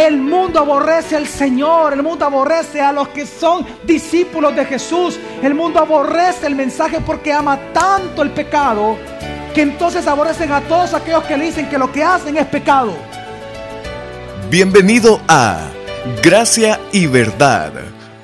El 0.00 0.16
mundo 0.16 0.60
aborrece 0.60 1.14
al 1.14 1.26
Señor, 1.26 1.92
el 1.92 2.02
mundo 2.02 2.24
aborrece 2.24 2.80
a 2.80 2.90
los 2.90 3.08
que 3.08 3.26
son 3.26 3.66
discípulos 3.84 4.56
de 4.56 4.64
Jesús. 4.64 5.20
El 5.42 5.54
mundo 5.54 5.78
aborrece 5.78 6.46
el 6.46 6.54
mensaje 6.54 7.00
porque 7.04 7.30
ama 7.30 7.58
tanto 7.74 8.22
el 8.22 8.30
pecado 8.30 8.96
que 9.54 9.60
entonces 9.60 10.06
aborrecen 10.06 10.52
a 10.52 10.62
todos 10.62 10.94
aquellos 10.94 11.24
que 11.24 11.36
le 11.36 11.44
dicen 11.44 11.68
que 11.68 11.76
lo 11.76 11.92
que 11.92 12.02
hacen 12.02 12.34
es 12.38 12.46
pecado. 12.46 12.94
Bienvenido 14.48 15.20
a 15.28 15.68
Gracia 16.22 16.80
y 16.92 17.06
Verdad, 17.06 17.72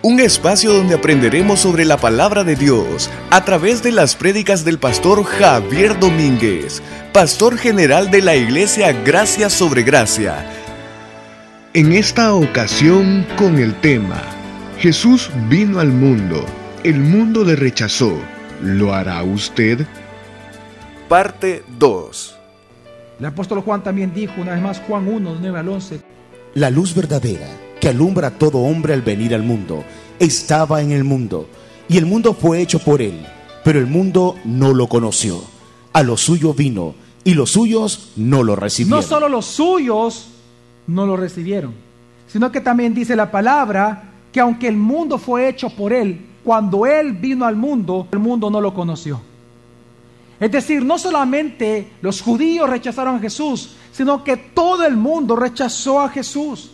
un 0.00 0.18
espacio 0.18 0.72
donde 0.72 0.94
aprenderemos 0.94 1.60
sobre 1.60 1.84
la 1.84 1.98
palabra 1.98 2.42
de 2.42 2.56
Dios 2.56 3.10
a 3.28 3.44
través 3.44 3.82
de 3.82 3.92
las 3.92 4.16
prédicas 4.16 4.64
del 4.64 4.78
pastor 4.78 5.24
Javier 5.24 6.00
Domínguez, 6.00 6.80
pastor 7.12 7.58
general 7.58 8.10
de 8.10 8.22
la 8.22 8.34
iglesia 8.34 8.92
Gracia 8.92 9.50
sobre 9.50 9.82
Gracia. 9.82 10.65
En 11.76 11.92
esta 11.92 12.34
ocasión 12.34 13.26
con 13.36 13.58
el 13.58 13.78
tema, 13.82 14.22
Jesús 14.78 15.28
vino 15.50 15.78
al 15.78 15.88
mundo, 15.88 16.42
el 16.84 16.98
mundo 17.00 17.44
le 17.44 17.54
rechazó, 17.54 18.14
¿lo 18.62 18.94
hará 18.94 19.22
usted? 19.22 19.86
Parte 21.06 21.64
2. 21.78 22.36
El 23.20 23.26
apóstol 23.26 23.60
Juan 23.60 23.82
también 23.82 24.14
dijo, 24.14 24.40
una 24.40 24.52
vez 24.52 24.62
más, 24.62 24.80
Juan 24.88 25.06
1, 25.06 25.36
9 25.38 25.58
al 25.58 25.68
11. 25.68 26.00
La 26.54 26.70
luz 26.70 26.94
verdadera 26.94 27.46
que 27.78 27.90
alumbra 27.90 28.28
a 28.28 28.38
todo 28.38 28.60
hombre 28.60 28.94
al 28.94 29.02
venir 29.02 29.34
al 29.34 29.42
mundo 29.42 29.84
estaba 30.18 30.80
en 30.80 30.92
el 30.92 31.04
mundo, 31.04 31.46
y 31.90 31.98
el 31.98 32.06
mundo 32.06 32.32
fue 32.32 32.62
hecho 32.62 32.78
por 32.78 33.02
él, 33.02 33.26
pero 33.64 33.78
el 33.78 33.86
mundo 33.86 34.36
no 34.46 34.72
lo 34.72 34.86
conoció. 34.86 35.44
A 35.92 36.02
lo 36.02 36.16
suyo 36.16 36.54
vino, 36.54 36.94
y 37.22 37.34
los 37.34 37.50
suyos 37.50 38.12
no 38.16 38.44
lo 38.44 38.56
recibieron. 38.56 39.02
No 39.02 39.06
solo 39.06 39.28
los 39.28 39.44
suyos 39.44 40.28
no 40.86 41.06
lo 41.06 41.16
recibieron, 41.16 41.74
sino 42.26 42.50
que 42.52 42.60
también 42.60 42.94
dice 42.94 43.16
la 43.16 43.30
palabra 43.30 44.04
que 44.32 44.40
aunque 44.40 44.68
el 44.68 44.76
mundo 44.76 45.18
fue 45.18 45.48
hecho 45.48 45.70
por 45.70 45.92
él, 45.92 46.26
cuando 46.44 46.86
él 46.86 47.12
vino 47.12 47.44
al 47.44 47.56
mundo, 47.56 48.06
el 48.12 48.18
mundo 48.18 48.50
no 48.50 48.60
lo 48.60 48.72
conoció. 48.72 49.20
Es 50.38 50.52
decir, 50.52 50.84
no 50.84 50.98
solamente 50.98 51.92
los 52.02 52.20
judíos 52.20 52.68
rechazaron 52.68 53.16
a 53.16 53.20
Jesús, 53.20 53.76
sino 53.90 54.22
que 54.22 54.36
todo 54.36 54.84
el 54.84 54.96
mundo 54.96 55.34
rechazó 55.34 56.00
a 56.00 56.10
Jesús. 56.10 56.72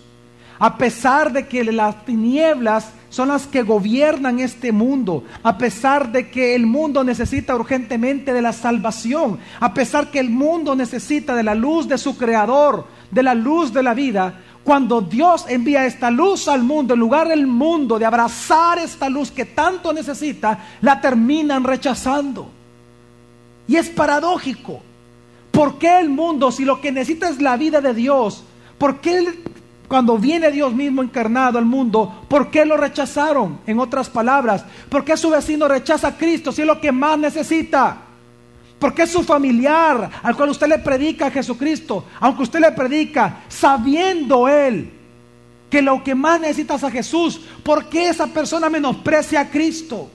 A 0.59 0.77
pesar 0.77 1.33
de 1.33 1.47
que 1.47 1.65
las 1.65 2.05
tinieblas 2.05 2.91
son 3.09 3.29
las 3.29 3.47
que 3.47 3.63
gobiernan 3.63 4.41
este 4.41 4.73
mundo, 4.73 5.25
a 5.43 5.59
pesar 5.59 6.11
de 6.11 6.31
que 6.31 6.55
el 6.55 6.67
mundo 6.67 7.05
necesita 7.05 7.55
urgentemente 7.55 8.33
de 8.33 8.43
la 8.43 8.53
salvación, 8.53 9.39
a 9.61 9.75
pesar 9.75 10.11
que 10.11 10.19
el 10.19 10.31
mundo 10.31 10.75
necesita 10.75 11.35
de 11.35 11.43
la 11.43 11.55
luz 11.55 11.89
de 11.89 11.99
su 11.99 12.17
creador, 12.17 12.87
de 13.13 13.23
la 13.23 13.35
luz 13.35 13.73
de 13.73 13.83
la 13.83 13.95
vida, 13.95 14.35
cuando 14.65 15.01
Dios 15.01 15.45
envía 15.49 15.85
esta 15.87 16.11
luz 16.11 16.49
al 16.49 16.63
mundo, 16.63 16.95
en 16.95 17.01
lugar 17.01 17.29
del 17.29 17.47
mundo 17.47 17.99
de 17.99 18.07
abrazar 18.07 18.79
esta 18.79 19.09
luz 19.09 19.31
que 19.31 19.45
tanto 19.45 19.93
necesita, 19.93 20.59
la 20.81 21.01
terminan 21.01 21.63
rechazando. 21.63 22.49
Y 23.69 23.77
es 23.77 23.89
paradójico. 23.91 24.81
¿Por 25.51 25.79
qué 25.79 26.01
el 26.01 26.09
mundo, 26.09 26.51
si 26.51 26.65
lo 26.65 26.81
que 26.81 26.91
necesita 26.91 27.29
es 27.29 27.41
la 27.43 27.57
vida 27.57 27.81
de 27.81 27.93
Dios, 27.93 28.43
por 28.79 29.01
qué 29.01 29.43
cuando 29.87 30.17
viene 30.17 30.51
Dios 30.51 30.73
mismo 30.73 31.03
encarnado 31.03 31.59
al 31.59 31.67
mundo, 31.67 32.25
por 32.29 32.51
qué 32.51 32.65
lo 32.65 32.79
rechazaron? 32.79 33.59
En 33.67 33.79
otras 33.79 34.09
palabras, 34.09 34.65
¿por 34.89 35.05
qué 35.05 35.19
su 35.19 35.29
vecino 35.29 35.69
rechaza 35.69 36.09
a 36.09 36.17
Cristo 36.17 36.51
si 36.51 36.63
es 36.63 36.67
lo 36.67 36.81
que 36.81 36.93
más 36.93 37.19
necesita? 37.19 37.99
¿Por 38.83 38.95
qué 38.95 39.07
su 39.07 39.23
familiar 39.23 40.11
al 40.25 40.35
cual 40.35 40.49
usted 40.49 40.67
le 40.67 40.81
predica 40.81 41.29
a 41.29 41.31
Jesucristo, 41.31 42.05
aunque 42.19 42.43
usted 42.43 42.59
le 42.59 42.73
predica 42.73 43.45
sabiendo 43.47 44.49
él 44.49 44.91
que 45.71 45.81
lo 45.81 46.03
que 46.03 46.17
más 46.17 46.41
necesita 46.41 46.75
es 46.75 46.83
a 46.83 46.91
Jesús, 46.91 47.41
¿por 47.63 47.89
qué 47.89 48.09
esa 48.09 48.27
persona 48.27 48.69
menosprecia 48.69 49.43
a 49.43 49.49
Cristo? 49.49 50.11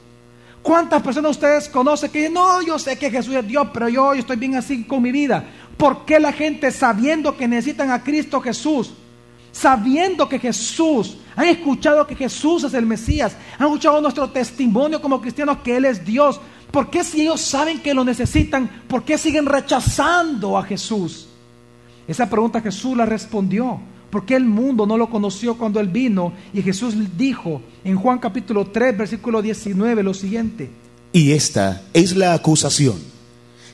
¿Cuántas 0.61 1.01
personas 1.01 1.31
ustedes 1.31 1.69
conocen 1.69 2.11
que 2.11 2.29
no, 2.29 2.61
yo 2.61 2.77
sé 2.77 2.99
que 2.99 3.09
Jesús 3.09 3.35
es 3.35 3.47
Dios, 3.47 3.69
pero 3.73 3.87
yo, 3.87 4.11
estoy 4.11 4.35
bien 4.35 4.57
así 4.57 4.83
con 4.83 5.01
mi 5.01 5.13
vida? 5.13 5.45
¿Por 5.77 6.03
qué 6.03 6.19
la 6.19 6.33
gente 6.33 6.69
sabiendo 6.69 7.37
que 7.37 7.47
necesitan 7.47 7.89
a 7.89 8.03
Cristo 8.03 8.41
Jesús, 8.41 8.91
sabiendo 9.53 10.27
que 10.27 10.39
Jesús, 10.39 11.19
han 11.37 11.45
escuchado 11.47 12.05
que 12.05 12.15
Jesús 12.15 12.65
es 12.65 12.73
el 12.73 12.85
Mesías, 12.85 13.33
han 13.57 13.67
escuchado 13.67 14.01
nuestro 14.01 14.29
testimonio 14.29 15.01
como 15.01 15.21
cristianos 15.21 15.59
que 15.63 15.77
Él 15.77 15.85
es 15.85 16.03
Dios, 16.03 16.41
¿por 16.77 16.91
qué 16.91 17.03
si 17.03 17.21
ellos 17.21 17.41
saben 17.41 17.79
que 17.79 17.95
lo 17.95 18.03
necesitan, 18.03 18.83
por 18.87 19.03
qué 19.03 19.17
siguen 19.17 19.47
rechazando 19.47 20.59
a 20.59 20.61
Jesús? 20.61 21.25
Esa 22.07 22.29
pregunta 22.29 22.61
Jesús 22.61 22.95
la 22.95 23.03
respondió. 23.03 23.79
¿Por 24.11 24.27
qué 24.27 24.35
el 24.35 24.45
mundo 24.45 24.85
no 24.85 24.95
lo 24.95 25.09
conoció 25.09 25.57
cuando 25.57 25.79
Él 25.79 25.87
vino? 25.87 26.33
Y 26.53 26.61
Jesús 26.61 26.93
dijo 27.17 27.63
en 27.83 27.95
Juan 27.95 28.19
capítulo 28.19 28.67
3, 28.67 28.95
versículo 28.95 29.41
19 29.41 30.03
lo 30.03 30.13
siguiente. 30.13 30.69
Y 31.13 31.31
esta 31.31 31.81
es 31.95 32.15
la 32.15 32.35
acusación, 32.35 32.97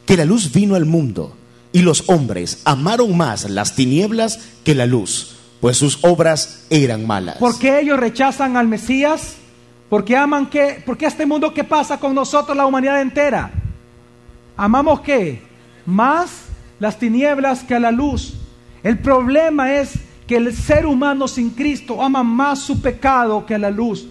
que 0.06 0.16
la 0.16 0.24
luz 0.24 0.53
vino 0.53 0.75
al 0.75 0.86
mundo, 0.86 1.36
y 1.74 1.81
los 1.81 2.06
hombres 2.08 2.62
amaron 2.63 3.18
más 3.18 3.50
las 3.50 3.75
tinieblas 3.75 4.40
que 4.63 4.75
la 4.75 4.86
luz, 4.86 5.36
pues 5.59 5.75
sus 5.75 6.00
obras 6.06 6.68
eran 6.69 7.06
malas. 7.06 7.36
¿Por 7.36 7.59
qué 7.59 7.81
ellos 7.81 8.00
rechazan 8.00 8.56
al 8.56 8.69
Mesías? 8.69 9.40
Porque 9.94 10.18
aman 10.18 10.48
que, 10.48 10.81
porque 10.84 11.06
este 11.06 11.24
mundo 11.24 11.54
que 11.54 11.64
pasa 11.64 12.00
con 12.00 12.16
nosotros, 12.16 12.58
la 12.58 12.66
humanidad 12.66 13.00
entera. 13.00 13.52
¿Amamos 14.58 15.02
qué? 15.02 15.44
Más 15.86 16.46
las 16.80 16.98
tinieblas 16.98 17.64
que 17.64 17.76
a 17.76 17.80
la 17.80 17.92
luz. 17.92 18.34
El 18.81 18.98
problema 18.98 19.72
es 19.72 19.94
que 20.26 20.38
el 20.38 20.52
ser 20.52 20.88
humano 20.88 21.28
sin 21.28 21.52
Cristo 21.52 22.02
ama 22.02 22.24
más 22.24 22.58
su 22.58 22.81
pecado 22.81 23.46
que 23.46 23.54
a 23.54 23.59
la 23.59 23.70
luz. 23.70 24.08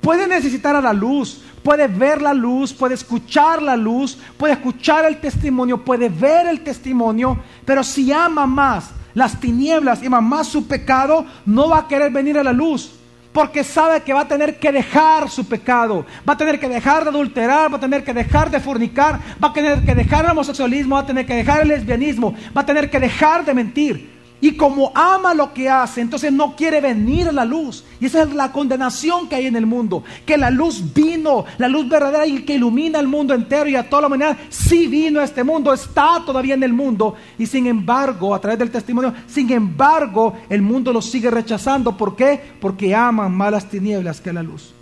Puede 0.00 0.26
necesitar 0.26 0.74
a 0.74 0.80
la 0.80 0.94
luz, 0.94 1.42
puede 1.62 1.86
ver 1.86 2.22
la 2.22 2.32
luz, 2.32 2.72
puede 2.72 2.94
escuchar 2.94 3.60
la 3.60 3.76
luz, 3.76 4.16
puede 4.38 4.54
escuchar 4.54 5.04
el 5.04 5.20
testimonio, 5.20 5.84
puede 5.84 6.08
ver 6.08 6.46
el 6.46 6.60
testimonio, 6.60 7.38
pero 7.66 7.84
si 7.84 8.10
ama 8.10 8.46
más 8.46 8.90
las 9.12 9.38
tinieblas 9.38 10.02
y 10.02 10.06
ama 10.06 10.22
más 10.22 10.46
su 10.46 10.66
pecado, 10.66 11.26
no 11.44 11.68
va 11.68 11.80
a 11.80 11.88
querer 11.88 12.10
venir 12.10 12.38
a 12.38 12.42
la 12.42 12.54
luz. 12.54 12.99
Porque 13.32 13.62
sabe 13.62 14.00
que 14.02 14.12
va 14.12 14.22
a 14.22 14.28
tener 14.28 14.58
que 14.58 14.72
dejar 14.72 15.30
su 15.30 15.46
pecado, 15.46 16.04
va 16.28 16.32
a 16.32 16.36
tener 16.36 16.58
que 16.58 16.68
dejar 16.68 17.04
de 17.04 17.10
adulterar, 17.10 17.72
va 17.72 17.76
a 17.76 17.80
tener 17.80 18.02
que 18.02 18.12
dejar 18.12 18.50
de 18.50 18.58
fornicar, 18.58 19.20
va 19.42 19.48
a 19.48 19.52
tener 19.52 19.84
que 19.84 19.94
dejar 19.94 20.24
el 20.24 20.32
homosexualismo, 20.32 20.96
va 20.96 21.02
a 21.02 21.06
tener 21.06 21.26
que 21.26 21.34
dejar 21.34 21.62
el 21.62 21.68
lesbianismo, 21.68 22.34
va 22.56 22.62
a 22.62 22.66
tener 22.66 22.90
que 22.90 22.98
dejar 22.98 23.44
de 23.44 23.54
mentir. 23.54 24.19
Y 24.42 24.52
como 24.52 24.90
ama 24.94 25.34
lo 25.34 25.52
que 25.52 25.68
hace, 25.68 26.00
entonces 26.00 26.32
no 26.32 26.56
quiere 26.56 26.80
venir 26.80 27.28
a 27.28 27.32
la 27.32 27.44
luz. 27.44 27.84
Y 28.00 28.06
esa 28.06 28.22
es 28.22 28.32
la 28.32 28.50
condenación 28.50 29.28
que 29.28 29.36
hay 29.36 29.46
en 29.46 29.56
el 29.56 29.66
mundo. 29.66 30.02
Que 30.24 30.38
la 30.38 30.50
luz 30.50 30.94
vino, 30.94 31.44
la 31.58 31.68
luz 31.68 31.86
verdadera 31.86 32.26
y 32.26 32.42
que 32.42 32.54
ilumina 32.54 32.98
el 32.98 33.06
mundo 33.06 33.34
entero 33.34 33.68
y 33.68 33.76
a 33.76 33.88
toda 33.88 34.02
la 34.02 34.08
humanidad, 34.08 34.38
sí 34.48 34.86
vino 34.86 35.20
a 35.20 35.24
este 35.24 35.44
mundo, 35.44 35.74
está 35.74 36.22
todavía 36.24 36.54
en 36.54 36.62
el 36.62 36.72
mundo. 36.72 37.14
Y 37.38 37.46
sin 37.46 37.66
embargo, 37.66 38.34
a 38.34 38.40
través 38.40 38.58
del 38.58 38.70
testimonio, 38.70 39.12
sin 39.26 39.50
embargo, 39.50 40.34
el 40.48 40.62
mundo 40.62 40.90
lo 40.90 41.02
sigue 41.02 41.30
rechazando. 41.30 41.94
¿Por 41.94 42.16
qué? 42.16 42.40
Porque 42.60 42.94
aman 42.94 43.32
más 43.32 43.52
las 43.52 43.68
tinieblas 43.68 44.22
que 44.22 44.32
la 44.32 44.42
luz. 44.42 44.72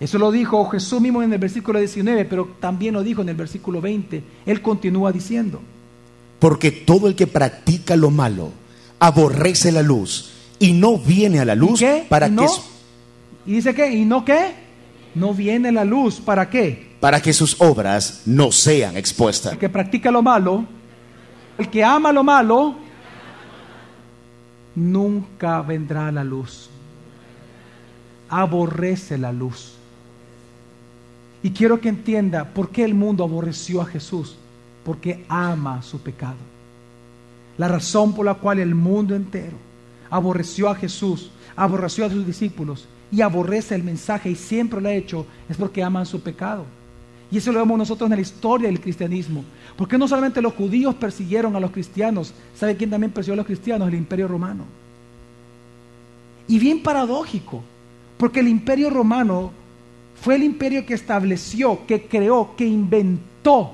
Eso 0.00 0.18
lo 0.18 0.32
dijo 0.32 0.68
Jesús 0.68 1.00
mismo 1.00 1.22
en 1.22 1.32
el 1.32 1.38
versículo 1.38 1.78
19, 1.78 2.24
pero 2.24 2.48
también 2.58 2.92
lo 2.92 3.04
dijo 3.04 3.22
en 3.22 3.28
el 3.28 3.36
versículo 3.36 3.80
20. 3.80 4.22
Él 4.46 4.60
continúa 4.60 5.12
diciendo. 5.12 5.60
Porque 6.38 6.70
todo 6.70 7.08
el 7.08 7.14
que 7.14 7.26
practica 7.26 7.96
lo 7.96 8.10
malo 8.10 8.52
aborrece 8.98 9.72
la 9.72 9.82
luz 9.82 10.32
y 10.58 10.72
no 10.72 10.98
viene 10.98 11.40
a 11.40 11.44
la 11.44 11.54
luz 11.54 11.80
¿Y 11.80 11.84
qué? 11.84 12.06
para 12.08 12.26
¿Y 12.26 12.30
que 12.30 12.36
no? 12.36 12.46
¿Y 13.46 13.52
dice 13.52 13.74
qué? 13.74 13.90
¿Y 13.90 14.04
no 14.04 14.24
qué? 14.24 14.54
No 15.14 15.32
viene 15.32 15.72
la 15.72 15.84
luz. 15.84 16.20
¿Para 16.20 16.50
qué? 16.50 16.86
para 17.00 17.20
que 17.20 17.32
sus 17.32 17.60
obras 17.60 18.22
no 18.26 18.50
sean 18.50 18.96
expuestas. 18.96 19.52
El 19.52 19.58
que 19.58 19.68
practica 19.68 20.10
lo 20.10 20.22
malo, 20.22 20.64
el 21.58 21.68
que 21.70 21.84
ama 21.84 22.12
lo 22.12 22.24
malo, 22.24 22.76
nunca 24.74 25.62
vendrá 25.62 26.08
a 26.08 26.12
la 26.12 26.24
luz. 26.24 26.68
Aborrece 28.28 29.18
la 29.18 29.32
luz. 29.32 29.74
Y 31.42 31.50
quiero 31.50 31.80
que 31.80 31.88
entienda 31.88 32.44
por 32.44 32.70
qué 32.70 32.82
el 32.82 32.94
mundo 32.94 33.22
aborreció 33.22 33.80
a 33.80 33.86
Jesús. 33.86 34.36
Porque 34.86 35.24
ama 35.28 35.82
su 35.82 35.98
pecado. 35.98 36.36
La 37.58 37.66
razón 37.66 38.14
por 38.14 38.24
la 38.24 38.34
cual 38.34 38.60
el 38.60 38.76
mundo 38.76 39.16
entero 39.16 39.56
aborreció 40.08 40.68
a 40.68 40.76
Jesús, 40.76 41.32
aborreció 41.56 42.06
a 42.06 42.10
sus 42.10 42.24
discípulos 42.24 42.86
y 43.10 43.20
aborrece 43.20 43.74
el 43.74 43.82
mensaje 43.82 44.30
y 44.30 44.36
siempre 44.36 44.80
lo 44.80 44.88
ha 44.88 44.94
hecho 44.94 45.26
es 45.48 45.56
porque 45.56 45.82
aman 45.82 46.06
su 46.06 46.20
pecado. 46.20 46.64
Y 47.32 47.38
eso 47.38 47.50
lo 47.50 47.58
vemos 47.58 47.78
nosotros 47.78 48.08
en 48.08 48.14
la 48.14 48.22
historia 48.22 48.68
del 48.68 48.80
cristianismo. 48.80 49.44
Porque 49.76 49.98
no 49.98 50.06
solamente 50.06 50.40
los 50.40 50.54
judíos 50.54 50.94
persiguieron 50.94 51.56
a 51.56 51.60
los 51.60 51.72
cristianos, 51.72 52.32
¿sabe 52.54 52.76
quién 52.76 52.90
también 52.90 53.10
persiguió 53.10 53.32
a 53.32 53.38
los 53.38 53.46
cristianos? 53.46 53.88
El 53.88 53.96
imperio 53.96 54.28
romano. 54.28 54.62
Y 56.46 56.60
bien 56.60 56.80
paradójico, 56.80 57.64
porque 58.16 58.38
el 58.38 58.46
imperio 58.46 58.88
romano 58.90 59.50
fue 60.20 60.36
el 60.36 60.44
imperio 60.44 60.86
que 60.86 60.94
estableció, 60.94 61.84
que 61.88 62.06
creó, 62.06 62.54
que 62.56 62.64
inventó 62.64 63.72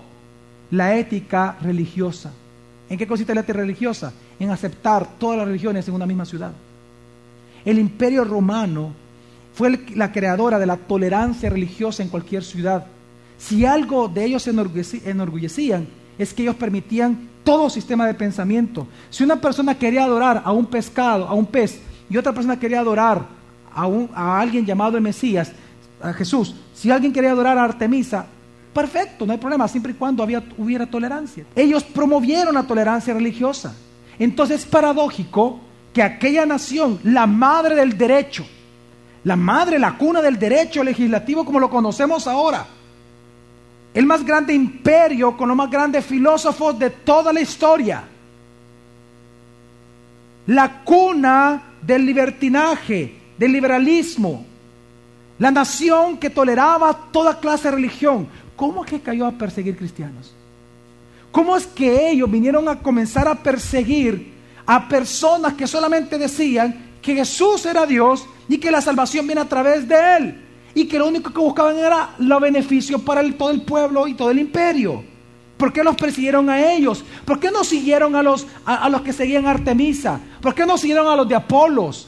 la 0.73 0.97
ética 0.97 1.57
religiosa 1.63 2.33
¿En 2.93 2.99
qué 2.99 3.07
consiste 3.07 3.35
la 3.35 3.41
religiosa? 3.41 4.13
En 4.39 4.51
aceptar 4.51 5.19
todas 5.19 5.39
las 5.39 5.47
religiones 5.47 5.89
en 5.89 5.95
una 5.95 6.05
misma 6.05 6.27
ciudad. 6.27 6.53
El 7.65 7.79
imperio 7.79 8.23
romano 8.23 8.93
fue 9.55 9.81
la 9.95 10.13
creadora 10.13 10.59
de 10.59 10.67
la 10.67 10.77
tolerancia 10.77 11.49
religiosa 11.49 12.03
en 12.03 12.11
cualquier 12.11 12.45
ciudad. 12.45 12.85
Si 13.39 13.65
algo 13.65 14.09
de 14.09 14.27
ellos 14.27 14.43
se 14.43 14.51
enorgullecían, 14.51 15.89
es 16.19 16.35
que 16.35 16.43
ellos 16.43 16.57
permitían 16.57 17.31
todo 17.43 17.71
sistema 17.71 18.07
de 18.07 18.13
pensamiento. 18.13 18.87
Si 19.09 19.25
una 19.25 19.41
persona 19.41 19.79
quería 19.79 20.05
adorar 20.05 20.43
a 20.45 20.53
un 20.53 20.67
pescado, 20.67 21.27
a 21.27 21.33
un 21.33 21.47
pez, 21.47 21.81
y 22.11 22.19
otra 22.19 22.35
persona 22.35 22.61
quería 22.61 22.81
adorar 22.81 23.25
a, 23.75 23.89
a 24.15 24.39
alguien 24.39 24.67
llamado 24.67 24.99
el 24.99 25.03
Mesías, 25.03 25.51
a 26.03 26.13
Jesús, 26.13 26.55
si 26.75 26.91
alguien 26.91 27.11
quería 27.11 27.31
adorar 27.31 27.57
a 27.57 27.65
Artemisa, 27.65 28.27
perfecto, 28.73 29.27
no 29.27 29.33
hay 29.33 29.39
problema, 29.39 29.69
siempre 29.69 29.93
y 29.93 29.95
cuando 29.95 30.27
hubiera 30.59 30.87
tolerancia. 30.87 31.45
Ellos 31.55 31.85
promovieron 31.85 32.55
la 32.55 32.63
tolerancia 32.63 33.15
religiosa. 33.15 33.75
Entonces 34.19 34.61
es 34.61 34.67
paradójico 34.67 35.61
que 35.93 36.03
aquella 36.03 36.47
nación, 36.47 36.99
la 37.05 37.27
madre 37.27 37.75
del 37.75 37.97
derecho, 37.97 38.47
la 39.25 39.37
madre, 39.37 39.79
la 39.79 39.97
cuna 39.97 40.21
del 40.23 40.39
derecho 40.39 40.83
legislativo 40.83 41.45
como 41.45 41.61
lo 41.61 41.71
conocemos 41.71 42.27
ahora, 42.27 42.67
el 43.95 44.07
más 44.07 44.25
grande 44.25 44.55
imperio 44.55 45.37
con 45.37 45.49
los 45.49 45.57
más 45.57 45.71
grandes 45.71 46.05
filósofos 46.05 46.79
de 46.79 46.91
toda 46.91 47.33
la 47.33 47.41
historia, 47.41 48.05
la 50.47 50.83
cuna 50.83 51.63
del 51.83 52.07
libertinaje, 52.07 53.19
del 53.37 53.53
liberalismo, 53.53 54.47
la 55.39 55.51
nación 55.51 56.19
que 56.19 56.31
toleraba 56.31 57.11
toda 57.13 57.39
clase 57.39 57.69
de 57.69 57.77
religión, 57.77 58.29
¿cómo 58.63 58.85
es 58.85 58.91
que 58.93 59.01
cayó 59.01 59.27
a 59.27 59.33
perseguir 59.33 59.77
cristianos? 59.77 60.33
¿Cómo 61.33 61.57
es 61.57 61.67
que 61.67 62.13
ellos 62.13 62.31
vinieron 62.31 62.69
a 62.69 62.79
comenzar 62.79 63.27
a 63.27 63.35
perseguir 63.35 64.35
a 64.65 64.89
personas 64.89 65.55
que 65.55 65.67
solamente 65.67 66.17
decían 66.17 66.93
que 67.03 67.17
Jesús 67.17 67.67
era 67.67 67.87
Dios 67.87 68.25
y 68.49 68.59
que 68.59 68.71
la 68.71 68.81
salvación 68.81 69.27
viene 69.27 69.41
a 69.41 69.49
través 69.49 69.89
de 69.89 69.97
Él? 70.17 70.45
Y 70.77 70.85
que 70.85 70.97
lo 70.97 71.09
único 71.09 71.33
que 71.33 71.41
buscaban 71.41 71.77
era 71.77 72.15
los 72.19 72.41
beneficios 72.41 73.03
para 73.03 73.21
todo 73.33 73.51
el 73.51 73.63
pueblo 73.63 74.07
y 74.07 74.15
todo 74.15 74.31
el 74.31 74.39
imperio. 74.39 75.03
¿Por 75.57 75.73
qué 75.73 75.83
los 75.83 75.97
persiguieron 75.97 76.49
a 76.49 76.73
ellos? 76.73 77.05
¿Por 77.25 77.41
qué 77.41 77.51
no 77.51 77.65
siguieron 77.65 78.15
a 78.15 78.23
los, 78.23 78.47
a, 78.65 78.89
los 78.89 79.01
que 79.01 79.13
seguían 79.13 79.45
Artemisa? 79.45 80.21
¿Por 80.41 80.55
qué 80.55 80.65
no 80.65 80.79
siguieron 80.79 81.09
a 81.09 81.17
los 81.17 81.29
de 81.29 81.35
Apolos? 81.35 82.07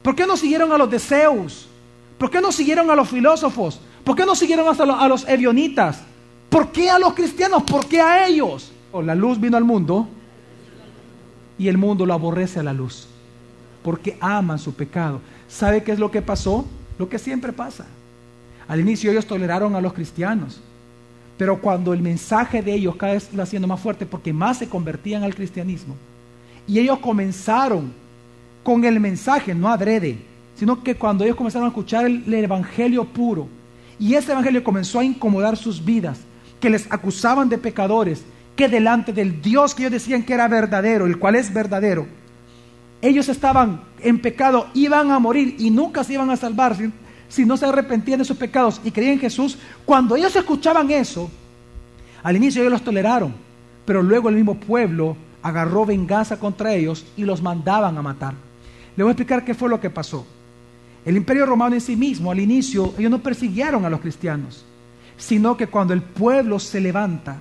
¿Por 0.00 0.16
qué 0.16 0.26
no 0.26 0.38
siguieron 0.38 0.72
a 0.72 0.78
los 0.78 0.90
de 0.90 0.98
Zeus? 0.98 1.68
¿Por 2.16 2.30
qué 2.30 2.40
no 2.40 2.50
siguieron 2.50 2.90
a 2.90 2.94
los 2.94 3.10
filósofos? 3.10 3.78
¿Por 4.06 4.14
qué 4.14 4.24
no 4.24 4.36
siguieron 4.36 4.68
hasta 4.68 4.84
a 4.84 5.08
los 5.08 5.28
evionitas? 5.28 6.04
¿Por 6.48 6.70
qué 6.70 6.88
a 6.88 6.96
los 6.96 7.12
cristianos? 7.12 7.64
¿Por 7.64 7.86
qué 7.86 8.00
a 8.00 8.28
ellos? 8.28 8.70
La 9.02 9.16
luz 9.16 9.40
vino 9.40 9.56
al 9.56 9.64
mundo 9.64 10.06
y 11.58 11.66
el 11.66 11.76
mundo 11.76 12.06
lo 12.06 12.14
aborrece 12.14 12.60
a 12.60 12.62
la 12.62 12.72
luz 12.72 13.08
porque 13.82 14.16
aman 14.20 14.60
su 14.60 14.74
pecado. 14.74 15.20
¿Sabe 15.48 15.82
qué 15.82 15.90
es 15.90 15.98
lo 15.98 16.12
que 16.12 16.22
pasó? 16.22 16.64
Lo 17.00 17.08
que 17.08 17.18
siempre 17.18 17.52
pasa. 17.52 17.84
Al 18.68 18.78
inicio 18.78 19.10
ellos 19.10 19.26
toleraron 19.26 19.74
a 19.74 19.80
los 19.80 19.92
cristianos, 19.92 20.60
pero 21.36 21.60
cuando 21.60 21.92
el 21.92 22.00
mensaje 22.00 22.62
de 22.62 22.74
ellos 22.74 22.94
cada 22.94 23.14
vez 23.14 23.28
iba 23.32 23.44
siendo 23.44 23.66
más 23.66 23.80
fuerte 23.80 24.06
porque 24.06 24.32
más 24.32 24.58
se 24.58 24.68
convertían 24.68 25.24
al 25.24 25.34
cristianismo, 25.34 25.96
y 26.68 26.78
ellos 26.78 27.00
comenzaron 27.00 27.92
con 28.62 28.84
el 28.84 29.00
mensaje, 29.00 29.52
no 29.52 29.68
adrede, 29.68 30.18
sino 30.54 30.80
que 30.84 30.94
cuando 30.94 31.24
ellos 31.24 31.36
comenzaron 31.36 31.66
a 31.66 31.70
escuchar 31.70 32.06
el, 32.06 32.32
evangelio 32.32 33.04
puro, 33.04 33.48
y 33.98 34.14
ese 34.14 34.32
evangelio 34.32 34.62
comenzó 34.62 35.00
a 35.00 35.04
incomodar 35.04 35.56
sus 35.56 35.84
vidas, 35.84 36.18
que 36.60 36.70
les 36.70 36.90
acusaban 36.90 37.48
de 37.48 37.58
pecadores, 37.58 38.24
que 38.54 38.68
delante 38.68 39.12
del 39.12 39.40
Dios 39.42 39.74
que 39.74 39.82
ellos 39.82 39.92
decían 39.92 40.22
que 40.22 40.34
era 40.34 40.48
verdadero, 40.48 41.06
el 41.06 41.18
cual 41.18 41.36
es 41.36 41.52
verdadero, 41.52 42.06
ellos 43.02 43.28
estaban 43.28 43.82
en 44.00 44.20
pecado, 44.20 44.68
iban 44.74 45.10
a 45.10 45.18
morir 45.18 45.56
y 45.58 45.70
nunca 45.70 46.02
se 46.02 46.14
iban 46.14 46.30
a 46.30 46.36
salvar 46.36 46.76
si, 47.28 47.44
no 47.44 47.56
se 47.56 47.66
arrepentían 47.66 48.18
de 48.18 48.24
sus 48.24 48.36
pecados 48.36 48.80
y 48.84 48.90
creían 48.90 49.14
en 49.14 49.20
Jesús. 49.20 49.58
Cuando 49.84 50.16
ellos 50.16 50.34
escuchaban 50.34 50.90
eso, 50.90 51.30
al 52.22 52.36
inicio 52.36 52.62
ellos 52.62 52.72
los 52.72 52.82
toleraron, 52.82 53.34
pero 53.84 54.02
luego 54.02 54.28
el 54.28 54.36
mismo 54.36 54.58
pueblo 54.58 55.16
agarró 55.42 55.84
venganza 55.84 56.38
contra 56.38 56.74
ellos 56.74 57.06
y 57.16 57.24
los 57.24 57.42
mandaban 57.42 57.96
a 57.98 58.02
matar. 58.02 58.34
Le 58.96 59.04
voy 59.04 59.10
a 59.10 59.12
explicar 59.12 59.44
qué 59.44 59.54
fue 59.54 59.68
lo 59.68 59.80
que 59.80 59.90
pasó. 59.90 60.26
El 61.06 61.16
imperio 61.16 61.46
romano 61.46 61.76
en 61.76 61.80
sí 61.80 61.94
mismo, 61.94 62.32
al 62.32 62.40
inicio, 62.40 62.92
ellos 62.98 63.12
no 63.12 63.22
persiguieron 63.22 63.84
a 63.84 63.88
los 63.88 64.00
cristianos, 64.00 64.64
sino 65.16 65.56
que 65.56 65.68
cuando 65.68 65.94
el 65.94 66.02
pueblo 66.02 66.58
se 66.58 66.80
levanta, 66.80 67.36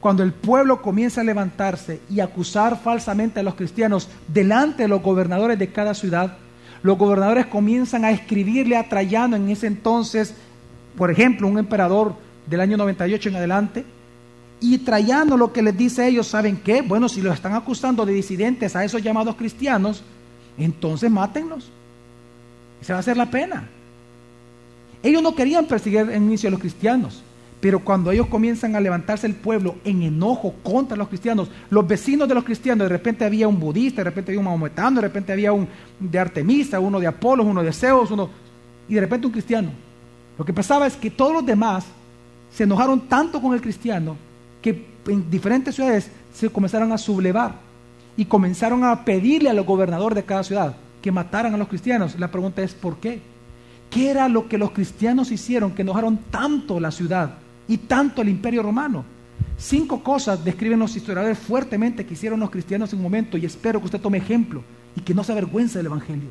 cuando 0.00 0.22
el 0.22 0.32
pueblo 0.32 0.80
comienza 0.80 1.20
a 1.20 1.24
levantarse 1.24 2.00
y 2.08 2.20
acusar 2.20 2.80
falsamente 2.80 3.40
a 3.40 3.42
los 3.42 3.56
cristianos 3.56 4.08
delante 4.26 4.84
de 4.84 4.88
los 4.88 5.02
gobernadores 5.02 5.58
de 5.58 5.70
cada 5.70 5.92
ciudad, 5.92 6.38
los 6.82 6.96
gobernadores 6.96 7.44
comienzan 7.46 8.06
a 8.06 8.10
escribirle 8.10 8.78
a 8.78 8.88
Traiano 8.88 9.36
en 9.36 9.50
ese 9.50 9.66
entonces, 9.66 10.34
por 10.96 11.10
ejemplo, 11.10 11.46
un 11.46 11.58
emperador 11.58 12.14
del 12.46 12.62
año 12.62 12.78
98 12.78 13.28
en 13.28 13.36
adelante, 13.36 13.84
y 14.62 14.78
Traiano 14.78 15.36
lo 15.36 15.52
que 15.52 15.60
les 15.60 15.76
dice 15.76 16.04
a 16.04 16.06
ellos, 16.06 16.28
¿saben 16.28 16.56
qué? 16.56 16.80
Bueno, 16.80 17.10
si 17.10 17.20
los 17.20 17.34
están 17.34 17.52
acusando 17.52 18.06
de 18.06 18.14
disidentes 18.14 18.74
a 18.74 18.82
esos 18.82 19.02
llamados 19.02 19.36
cristianos, 19.36 20.02
entonces 20.56 21.10
mátenlos. 21.10 21.70
Se 22.80 22.92
va 22.92 22.98
a 22.98 23.00
hacer 23.00 23.16
la 23.16 23.30
pena. 23.30 23.68
Ellos 25.02 25.22
no 25.22 25.34
querían 25.34 25.66
perseguir 25.66 26.10
en 26.10 26.24
inicio 26.24 26.48
a 26.48 26.50
los 26.50 26.60
cristianos, 26.60 27.22
pero 27.60 27.80
cuando 27.80 28.10
ellos 28.10 28.26
comienzan 28.26 28.74
a 28.76 28.80
levantarse 28.80 29.26
el 29.26 29.34
pueblo 29.34 29.76
en 29.84 30.02
enojo 30.02 30.54
contra 30.62 30.96
los 30.96 31.08
cristianos, 31.08 31.50
los 31.70 31.86
vecinos 31.86 32.28
de 32.28 32.34
los 32.34 32.44
cristianos, 32.44 32.88
de 32.88 32.96
repente 32.96 33.24
había 33.24 33.48
un 33.48 33.60
budista, 33.60 34.00
de 34.00 34.10
repente 34.10 34.30
había 34.30 34.40
un 34.40 34.46
maometano, 34.46 34.96
de 34.96 35.08
repente 35.08 35.32
había 35.32 35.52
un 35.52 35.68
de 35.98 36.18
Artemisa, 36.18 36.80
uno 36.80 36.98
de 36.98 37.06
Apolo, 37.06 37.44
uno 37.44 37.62
de 37.62 37.72
Zeus, 37.72 38.10
uno, 38.10 38.28
y 38.88 38.94
de 38.94 39.00
repente 39.00 39.26
un 39.26 39.32
cristiano. 39.32 39.70
Lo 40.36 40.44
que 40.44 40.52
pasaba 40.52 40.86
es 40.86 40.96
que 40.96 41.10
todos 41.10 41.32
los 41.32 41.46
demás 41.46 41.84
se 42.52 42.64
enojaron 42.64 43.08
tanto 43.08 43.40
con 43.40 43.54
el 43.54 43.60
cristiano 43.60 44.16
que 44.62 44.86
en 45.06 45.30
diferentes 45.30 45.74
ciudades 45.74 46.10
se 46.34 46.50
comenzaron 46.50 46.92
a 46.92 46.98
sublevar 46.98 47.54
y 48.16 48.24
comenzaron 48.24 48.84
a 48.84 49.04
pedirle 49.04 49.50
a 49.50 49.54
los 49.54 49.66
gobernadores 49.66 50.16
de 50.16 50.24
cada 50.24 50.42
ciudad 50.42 50.74
que 51.08 51.12
mataran 51.12 51.54
a 51.54 51.56
los 51.56 51.68
cristianos. 51.68 52.20
La 52.20 52.30
pregunta 52.30 52.60
es 52.60 52.74
¿por 52.74 52.98
qué? 52.98 53.22
¿Qué 53.88 54.10
era 54.10 54.28
lo 54.28 54.46
que 54.46 54.58
los 54.58 54.72
cristianos 54.72 55.32
hicieron 55.32 55.70
que 55.70 55.80
enojaron 55.80 56.18
tanto 56.30 56.78
la 56.78 56.90
ciudad 56.90 57.38
y 57.66 57.78
tanto 57.78 58.20
el 58.20 58.28
imperio 58.28 58.62
romano? 58.62 59.06
Cinco 59.56 60.04
cosas 60.04 60.44
describen 60.44 60.78
los 60.78 60.94
historiadores 60.94 61.38
fuertemente 61.38 62.04
que 62.04 62.12
hicieron 62.12 62.40
los 62.40 62.50
cristianos 62.50 62.92
en 62.92 62.98
un 62.98 63.04
momento 63.04 63.38
y 63.38 63.46
espero 63.46 63.78
que 63.80 63.86
usted 63.86 64.02
tome 64.02 64.18
ejemplo 64.18 64.62
y 64.94 65.00
que 65.00 65.14
no 65.14 65.24
se 65.24 65.32
avergüence 65.32 65.78
del 65.78 65.86
Evangelio. 65.86 66.28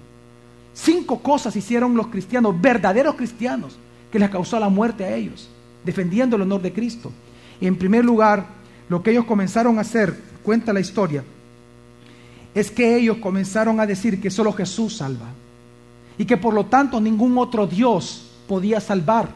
Cinco 0.76 1.24
cosas 1.24 1.56
hicieron 1.56 1.98
los 1.98 2.10
cristianos, 2.10 2.62
verdaderos 2.62 3.16
cristianos, 3.16 3.80
que 4.12 4.20
les 4.20 4.30
causó 4.30 4.60
la 4.60 4.70
muerte 4.70 5.06
a 5.06 5.16
ellos, 5.16 5.50
defendiendo 5.84 6.36
el 6.36 6.44
honor 6.44 6.62
de 6.62 6.72
Cristo. 6.72 7.12
En 7.60 7.78
primer 7.78 8.06
lugar, 8.06 8.46
lo 8.90 9.02
que 9.02 9.10
ellos 9.10 9.26
comenzaron 9.26 9.80
a 9.80 9.82
hacer, 9.82 10.16
cuenta 10.44 10.72
la 10.72 10.82
historia, 10.82 11.24
es 12.58 12.72
que 12.72 12.98
ellos 12.98 13.18
comenzaron 13.18 13.80
a 13.80 13.86
decir 13.86 14.20
que 14.20 14.32
solo 14.32 14.52
Jesús 14.52 14.98
salva 14.98 15.28
y 16.18 16.26
que 16.26 16.38
por 16.38 16.56
lo 16.56 16.66
tanto 16.66 17.00
ningún 17.00 17.38
otro 17.38 17.68
Dios 17.68 18.32
podía 18.48 18.80
salvar. 18.80 19.30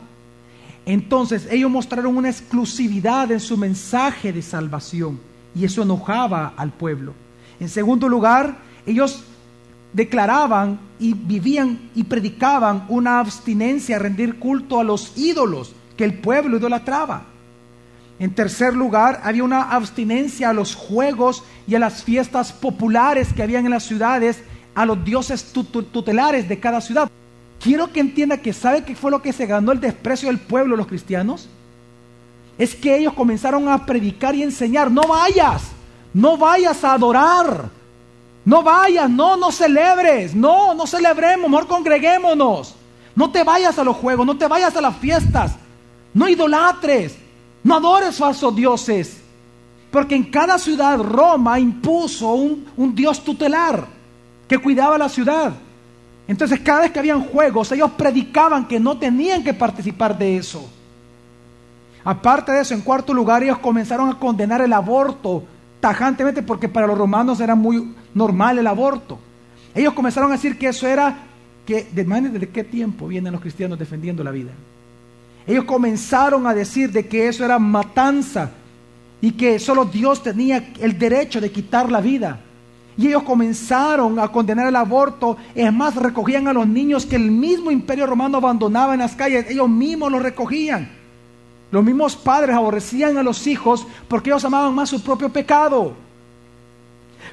Entonces 0.87 1.47
ellos 1.51 1.69
mostraron 1.69 2.17
una 2.17 2.31
exclusividad 2.31 3.31
en 3.31 3.39
su 3.39 3.57
mensaje 3.57 4.33
de 4.33 4.41
salvación 4.41 5.19
y 5.53 5.65
eso 5.65 5.83
enojaba 5.83 6.55
al 6.57 6.71
pueblo. 6.71 7.13
En 7.59 7.69
segundo 7.69 8.09
lugar, 8.09 8.57
ellos 8.87 9.21
declaraban 9.93 10.79
y 10.97 11.13
vivían 11.13 11.91
y 11.93 12.05
predicaban 12.05 12.85
una 12.89 13.19
abstinencia 13.19 13.97
a 13.97 13.99
rendir 13.99 14.39
culto 14.39 14.79
a 14.79 14.83
los 14.83 15.15
ídolos 15.15 15.73
que 15.95 16.05
el 16.05 16.15
pueblo 16.15 16.57
idolatraba. 16.57 17.25
En 18.21 18.35
tercer 18.35 18.75
lugar, 18.75 19.19
había 19.23 19.43
una 19.43 19.71
abstinencia 19.71 20.51
a 20.51 20.53
los 20.53 20.75
juegos 20.75 21.43
y 21.65 21.73
a 21.73 21.79
las 21.79 22.03
fiestas 22.03 22.53
populares 22.53 23.33
que 23.33 23.41
habían 23.41 23.65
en 23.65 23.71
las 23.71 23.81
ciudades, 23.81 24.43
a 24.75 24.85
los 24.85 25.03
dioses 25.03 25.51
tutelares 25.51 26.47
de 26.47 26.59
cada 26.59 26.81
ciudad. 26.81 27.09
Quiero 27.59 27.91
que 27.91 27.99
entienda 27.99 28.37
que 28.37 28.53
sabe 28.53 28.83
qué 28.83 28.95
fue 28.95 29.09
lo 29.09 29.23
que 29.23 29.33
se 29.33 29.47
ganó 29.47 29.71
el 29.71 29.79
desprecio 29.79 30.27
del 30.27 30.37
pueblo, 30.37 30.75
los 30.75 30.85
cristianos. 30.85 31.49
Es 32.59 32.75
que 32.75 32.95
ellos 32.95 33.13
comenzaron 33.13 33.67
a 33.67 33.87
predicar 33.87 34.35
y 34.35 34.43
enseñar, 34.43 34.91
no 34.91 35.01
vayas, 35.01 35.71
no 36.13 36.37
vayas 36.37 36.83
a 36.83 36.93
adorar, 36.93 37.71
no 38.45 38.61
vayas, 38.61 39.09
no, 39.09 39.35
no 39.35 39.51
celebres, 39.51 40.35
no, 40.35 40.75
no 40.75 40.85
celebremos, 40.85 41.49
mejor 41.49 41.65
congreguémonos. 41.65 42.75
No 43.15 43.31
te 43.31 43.43
vayas 43.43 43.79
a 43.79 43.83
los 43.83 43.97
juegos, 43.97 44.27
no 44.27 44.37
te 44.37 44.47
vayas 44.47 44.75
a 44.75 44.81
las 44.81 44.95
fiestas, 44.97 45.55
no 46.13 46.29
idolatres, 46.29 47.17
no 47.63 47.75
adores 47.75 48.17
falsos 48.17 48.55
dioses, 48.55 49.21
porque 49.91 50.15
en 50.15 50.23
cada 50.23 50.57
ciudad 50.57 50.97
Roma 50.99 51.59
impuso 51.59 52.33
un, 52.33 52.95
dios 52.95 53.23
tutelar 53.23 53.85
que 54.47 54.57
cuidaba 54.57 54.97
la 54.97 55.09
ciudad. 55.09 55.53
Entonces 56.27 56.59
cada 56.61 56.81
vez 56.81 56.91
que 56.91 56.99
habían 56.99 57.23
juegos, 57.23 57.71
ellos 57.71 57.91
predicaban 57.91 58.67
que 58.67 58.79
no 58.79 58.97
tenían 58.97 59.43
que 59.43 59.53
participar 59.53 60.17
de 60.17 60.37
eso. 60.37 60.67
Aparte 62.03 62.51
de 62.51 62.61
eso, 62.61 62.73
en 62.73 62.81
cuarto 62.81 63.13
lugar, 63.13 63.43
ellos 63.43 63.59
comenzaron 63.59 64.09
a 64.09 64.17
condenar 64.17 64.61
el 64.61 64.73
aborto 64.73 65.43
tajantemente 65.79 66.41
porque 66.41 66.69
para 66.69 66.87
los 66.87 66.97
romanos 66.97 67.39
era 67.41 67.53
muy 67.53 67.93
normal 68.13 68.57
el 68.57 68.67
aborto. 68.67 69.19
Ellos 69.75 69.93
comenzaron 69.93 70.31
a 70.31 70.35
decir 70.35 70.57
que 70.57 70.67
eso 70.67 70.87
era, 70.87 71.17
que 71.65 71.87
de, 71.91 72.03
¿desde 72.03 72.49
qué 72.49 72.63
tiempo 72.63 73.07
vienen 73.07 73.33
los 73.33 73.41
cristianos 73.41 73.77
defendiendo 73.77 74.23
la 74.23 74.31
vida? 74.31 74.51
Ellos 75.48 75.65
comenzaron 75.65 76.45
a 76.45 76.53
decir 76.53 76.91
de 76.91 77.07
que 77.07 77.27
eso 77.27 77.43
era 77.43 77.57
matanza 77.60 78.51
y 79.21 79.31
que 79.31 79.60
solo 79.60 79.86
Dios 79.86 80.24
tenía 80.24 80.71
el 80.79 80.98
derecho 80.98 81.39
de 81.41 81.51
quitar 81.51 81.91
la 81.91 82.01
vida. 82.01 82.39
Y 82.98 83.07
ellos 83.07 83.24
comenzaron 83.24 84.19
a 84.19 84.27
condenar 84.27 84.67
el 84.67 84.75
aborto. 84.75 85.38
Es 85.55 85.71
más, 85.71 85.95
recogían 85.95 86.48
a 86.48 86.53
los 86.53 86.67
niños 86.67 87.05
que 87.05 87.15
el 87.15 87.31
mismo 87.31 87.71
imperio 87.71 88.05
romano 88.05 88.38
abandonaba 88.38 88.93
en 88.93 89.00
las 89.00 89.15
calles. 89.15 89.45
Ellos 89.50 89.69
mismos 89.69 90.12
los 90.12 90.21
recogían. 90.21 90.89
Los 91.71 91.83
mismos 91.83 92.15
padres 92.15 92.55
aborrecían 92.55 93.17
a 93.17 93.24
los 93.24 93.48
hijos 93.48 93.88
porque 94.07 94.29
ellos 94.29 94.43
amaban 94.43 94.75
más 94.75 94.89
su 94.89 95.01
propio 95.01 95.29
pecado. 95.29 95.93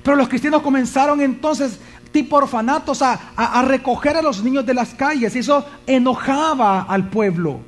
Pero 0.03 0.17
los 0.17 0.29
cristianos 0.29 0.63
comenzaron 0.63 1.21
entonces, 1.21 1.81
tipo 2.13 2.37
orfanatos, 2.37 3.03
a, 3.03 3.33
a, 3.35 3.63
recoger 3.63 4.17
a 4.17 4.23
los 4.23 4.43
niños 4.45 4.65
de 4.65 4.75
las 4.75 4.95
calles. 4.95 5.35
Y 5.35 5.41
eso 5.41 5.67
enojaba 5.87 6.83
al 6.83 7.09
pueblo. 7.09 7.61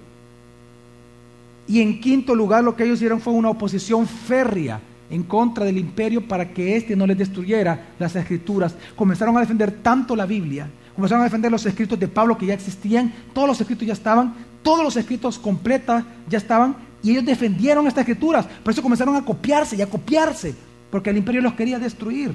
Y 1.70 1.80
en 1.80 2.00
quinto 2.00 2.34
lugar, 2.34 2.64
lo 2.64 2.74
que 2.74 2.82
ellos 2.82 2.96
hicieron 2.96 3.20
fue 3.20 3.32
una 3.32 3.48
oposición 3.48 4.04
férrea 4.04 4.80
en 5.08 5.22
contra 5.22 5.64
del 5.64 5.78
imperio 5.78 6.26
para 6.26 6.52
que 6.52 6.76
éste 6.76 6.96
no 6.96 7.06
les 7.06 7.16
destruyera 7.16 7.90
las 7.96 8.16
escrituras. 8.16 8.74
Comenzaron 8.96 9.36
a 9.36 9.40
defender 9.40 9.70
tanto 9.80 10.16
la 10.16 10.26
Biblia, 10.26 10.68
comenzaron 10.96 11.22
a 11.22 11.26
defender 11.26 11.48
los 11.48 11.64
escritos 11.64 11.96
de 11.96 12.08
Pablo 12.08 12.36
que 12.36 12.46
ya 12.46 12.54
existían, 12.54 13.12
todos 13.32 13.46
los 13.46 13.60
escritos 13.60 13.86
ya 13.86 13.92
estaban, 13.92 14.34
todos 14.64 14.82
los 14.82 14.96
escritos 14.96 15.38
completos 15.38 16.02
ya 16.28 16.38
estaban, 16.38 16.74
y 17.04 17.12
ellos 17.12 17.24
defendieron 17.24 17.86
estas 17.86 18.02
escrituras. 18.02 18.46
Por 18.64 18.72
eso 18.72 18.82
comenzaron 18.82 19.14
a 19.14 19.24
copiarse 19.24 19.76
y 19.76 19.82
a 19.82 19.86
copiarse, 19.86 20.56
porque 20.90 21.10
el 21.10 21.18
imperio 21.18 21.40
los 21.40 21.54
quería 21.54 21.78
destruir. 21.78 22.34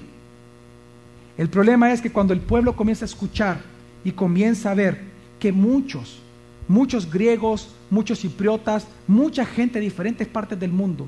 El 1.37 1.49
problema 1.49 1.91
es 1.91 1.99
que 1.99 2.09
cuando 2.09 2.31
el 2.31 2.39
pueblo 2.39 2.73
comienza 2.73 3.03
a 3.03 3.11
escuchar 3.11 3.59
y 4.05 4.13
comienza 4.13 4.71
a 4.71 4.75
ver 4.75 5.01
que 5.39 5.51
muchos, 5.51 6.21
muchos 6.67 7.11
griegos, 7.11 7.69
muchos 7.89 8.19
cipriotas, 8.19 8.87
mucha 9.07 9.45
gente 9.45 9.79
de 9.79 9.85
diferentes 9.85 10.27
partes 10.27 10.59
del 10.59 10.71
mundo, 10.71 11.07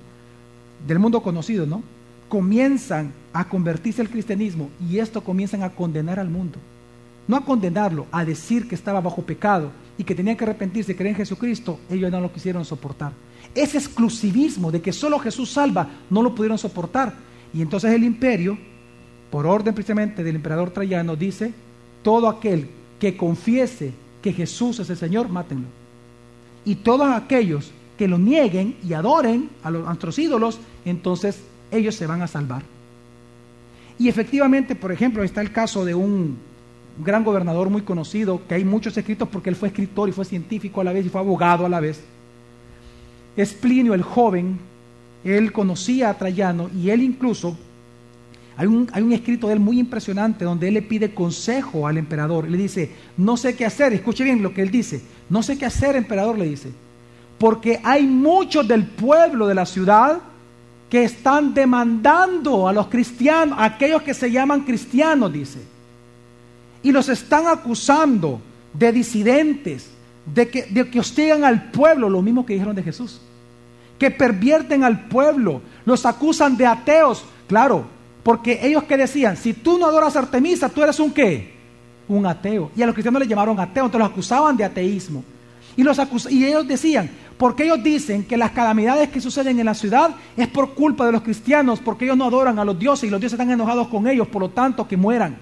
del 0.88 1.00
mundo 1.00 1.22
conocido, 1.22 1.66
¿no? 1.66 1.84
Comienzan 2.30 3.14
a 3.34 3.48
convertirse 3.48 4.02
al 4.02 4.10
cristianismo 4.10 4.70
y 4.90 5.00
esto 5.00 5.24
comienzan 5.24 5.64
a 5.64 5.70
condenar 5.70 6.20
al 6.20 6.30
mundo. 6.30 6.60
No 7.28 7.36
a 7.36 7.44
condenarlo, 7.44 8.08
a 8.12 8.24
decir 8.24 8.68
que 8.68 8.76
estaba 8.76 9.02
bajo 9.02 9.22
pecado 9.22 9.72
y 9.98 10.04
que 10.04 10.16
tenía 10.16 10.38
que 10.38 10.44
arrepentirse 10.44 10.92
y 10.92 10.96
creer 10.96 11.12
en 11.12 11.18
Jesucristo, 11.18 11.80
ellos 11.90 12.12
no 12.12 12.22
lo 12.22 12.32
quisieron 12.32 12.64
soportar. 12.64 13.12
Ese 13.54 13.78
exclusivismo 13.78 14.72
de 14.72 14.82
que 14.82 14.94
solo 14.94 15.20
Jesús 15.20 15.52
salva, 15.52 15.90
no 16.10 16.22
lo 16.22 16.34
pudieron 16.36 16.58
soportar. 16.58 17.14
Y 17.54 17.62
entonces 17.62 17.92
el 17.92 18.04
imperio, 18.04 18.58
por 19.32 19.46
orden 19.46 19.74
precisamente 19.74 20.24
del 20.24 20.36
emperador 20.36 20.72
Traiano, 20.72 21.16
dice, 21.16 21.54
todo 22.04 22.30
aquel 22.30 22.70
que 23.00 23.18
confiese 23.18 23.94
que 24.28 24.34
Jesús 24.34 24.78
es 24.80 24.90
el 24.90 24.98
Señor, 24.98 25.30
mátenlo. 25.30 25.68
Y 26.66 26.76
todos 26.76 27.10
aquellos 27.14 27.72
que 27.98 28.10
lo 28.10 28.18
nieguen 28.18 28.76
y 28.86 28.92
adoren 28.92 29.50
a, 29.64 29.72
los, 29.72 29.86
nuestros 29.86 30.20
ídolos, 30.20 30.60
entonces 30.84 31.40
ellos 31.72 31.96
se 31.96 32.08
van 32.08 32.22
a 32.22 32.28
salvar. 32.28 32.64
Y 33.98 34.10
efectivamente, 34.10 34.76
por 34.76 34.92
ejemplo, 34.92 35.24
está 35.24 35.40
el 35.40 35.54
caso 35.54 35.86
de 35.86 35.96
un 35.96 36.38
gran 37.04 37.24
gobernador 37.24 37.70
muy 37.70 37.84
conocido, 37.84 38.42
que 38.50 38.56
hay 38.56 38.66
muchos 38.66 38.98
escritos 38.98 39.30
porque 39.30 39.50
él 39.50 39.56
fue 39.56 39.70
escritor 39.70 40.10
y 40.10 40.12
fue 40.12 40.26
científico 40.26 40.82
a 40.82 40.84
la 40.84 40.92
vez 40.92 41.06
y 41.06 41.10
fue 41.10 41.22
abogado 41.22 41.66
a 41.66 41.70
la 41.70 41.80
vez. 41.80 42.04
Es 43.38 43.54
Plinio 43.54 43.94
el 43.94 44.04
joven, 44.04 44.60
él 45.24 45.54
conocía 45.54 46.10
a 46.10 46.18
Traiano 46.18 46.70
y 46.76 46.90
él 46.90 47.02
incluso, 47.02 47.58
hay 48.58 48.66
un, 48.66 49.14
escrito 49.14 49.48
de 49.48 49.54
él 49.54 49.60
muy 49.60 49.80
impresionante 49.80 50.44
donde 50.44 50.68
él 50.68 50.74
le 50.74 50.82
pide 50.82 51.14
consejo 51.14 51.88
al 51.88 52.00
emperador. 52.00 52.50
Le 52.50 52.58
dice, 52.58 52.92
no 53.16 53.38
sé 53.38 53.56
qué 53.56 53.68
hacer, 53.68 53.94
escuche 53.94 54.24
bien 54.24 54.42
lo 54.42 54.52
que 54.52 54.64
él 54.64 54.72
dice, 54.72 55.00
no 55.30 55.44
sé 55.44 55.60
qué 55.60 55.68
hacer, 55.68 55.96
emperador, 55.96 56.40
le 56.40 56.46
dice. 56.46 56.72
Porque 57.38 57.80
hay 57.84 58.08
muchos 58.08 58.68
del 58.68 58.88
pueblo 58.88 59.46
de 59.46 59.54
la 59.54 59.68
ciudad 59.68 60.22
que 60.90 61.04
están 61.04 61.54
demandando 61.54 62.68
a 62.68 62.74
los 62.74 62.88
cristianos, 62.88 63.60
a 63.60 63.66
aquellos 63.66 64.02
que 64.02 64.16
se 64.16 64.32
llaman 64.32 64.62
cristianos, 64.62 65.32
dice, 65.32 65.60
y 66.82 66.92
los 66.92 67.10
están 67.10 67.46
acusando 67.46 68.42
de 68.74 68.92
disidentes, 68.92 69.92
de 70.34 70.50
que, 70.50 70.64
de 70.64 70.90
que 70.90 71.00
hostigan 71.00 71.44
al 71.44 71.70
pueblo, 71.70 72.10
lo 72.10 72.24
mismo 72.24 72.44
que 72.44 72.54
dijeron 72.54 72.76
de 72.76 72.82
Jesús, 72.82 73.22
que 74.00 74.10
pervierten 74.10 74.84
al 74.84 75.08
pueblo, 75.08 75.62
los 75.86 76.08
acusan 76.08 76.58
de 76.58 76.66
ateos, 76.66 77.24
claro, 77.48 77.97
porque 78.28 78.60
ellos 78.62 78.84
que 78.84 78.98
decían, 78.98 79.38
si 79.38 79.54
tú 79.54 79.78
no 79.78 79.86
adoras 79.86 80.18
Artemisa, 80.18 80.68
tú 80.68 80.84
eres 80.84 81.00
un 81.00 81.12
qué, 81.12 81.54
un 82.10 82.26
ateo, 82.26 82.72
y 82.76 82.82
a 82.82 82.86
los 82.86 82.94
cristianos 82.94 83.22
les 83.22 83.30
llamaron 83.30 83.58
ateo, 83.58 83.86
entonces 83.86 84.00
los 84.02 84.12
acusaban 84.12 84.58
de 84.58 84.66
ateísmo. 84.66 85.24
Y, 85.78 85.84
los 85.84 85.98
y 86.30 86.44
ellos 86.44 86.68
decían, 86.68 87.10
porque 87.38 87.64
ellos 87.64 87.82
dicen 87.82 88.26
que 88.26 88.36
las 88.36 88.52
calamidades 88.52 89.08
que 89.12 89.22
suceden 89.22 89.58
en 89.60 89.66
la 89.66 89.74
ciudad 89.74 90.14
es 90.36 90.50
por 90.50 90.74
culpa 90.74 91.06
de 91.06 91.14
los 91.14 91.22
cristianos, 91.22 91.80
porque 91.80 92.04
ellos 92.04 92.18
no 92.18 92.26
adoran 92.26 92.60
a 92.60 92.66
los 92.66 92.78
dioses 92.78 93.08
y 93.08 93.10
los 93.10 93.22
dioses 93.22 93.40
están 93.40 93.50
enojados 93.50 93.88
con 93.88 94.06
ellos, 94.06 94.28
por 94.28 94.42
lo 94.42 94.50
tanto 94.50 94.86
que 94.86 94.98
mueran. 94.98 95.38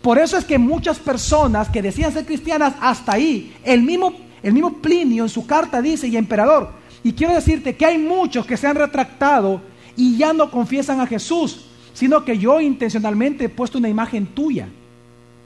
Por 0.00 0.16
eso 0.18 0.36
es 0.36 0.44
que 0.44 0.58
muchas 0.58 1.00
personas 1.00 1.68
que 1.70 1.82
decían 1.82 2.12
ser 2.12 2.24
cristianas 2.24 2.72
hasta 2.80 3.14
ahí, 3.14 3.52
el 3.64 3.82
mismo, 3.82 4.12
el 4.44 4.52
mismo 4.52 4.74
Plinio 4.74 5.24
en 5.24 5.28
su 5.28 5.44
carta 5.44 5.82
dice, 5.82 6.06
y 6.06 6.16
emperador, 6.16 6.70
y 7.02 7.14
quiero 7.14 7.34
decirte 7.34 7.74
que 7.74 7.84
hay 7.84 7.98
muchos 7.98 8.46
que 8.46 8.56
se 8.56 8.68
han 8.68 8.76
retractado 8.76 9.73
y 9.96 10.16
ya 10.16 10.32
no 10.32 10.50
confiesan 10.50 11.00
a 11.00 11.06
Jesús, 11.06 11.66
sino 11.92 12.24
que 12.24 12.38
yo 12.38 12.60
intencionalmente 12.60 13.44
he 13.44 13.48
puesto 13.48 13.78
una 13.78 13.88
imagen 13.88 14.26
tuya. 14.26 14.68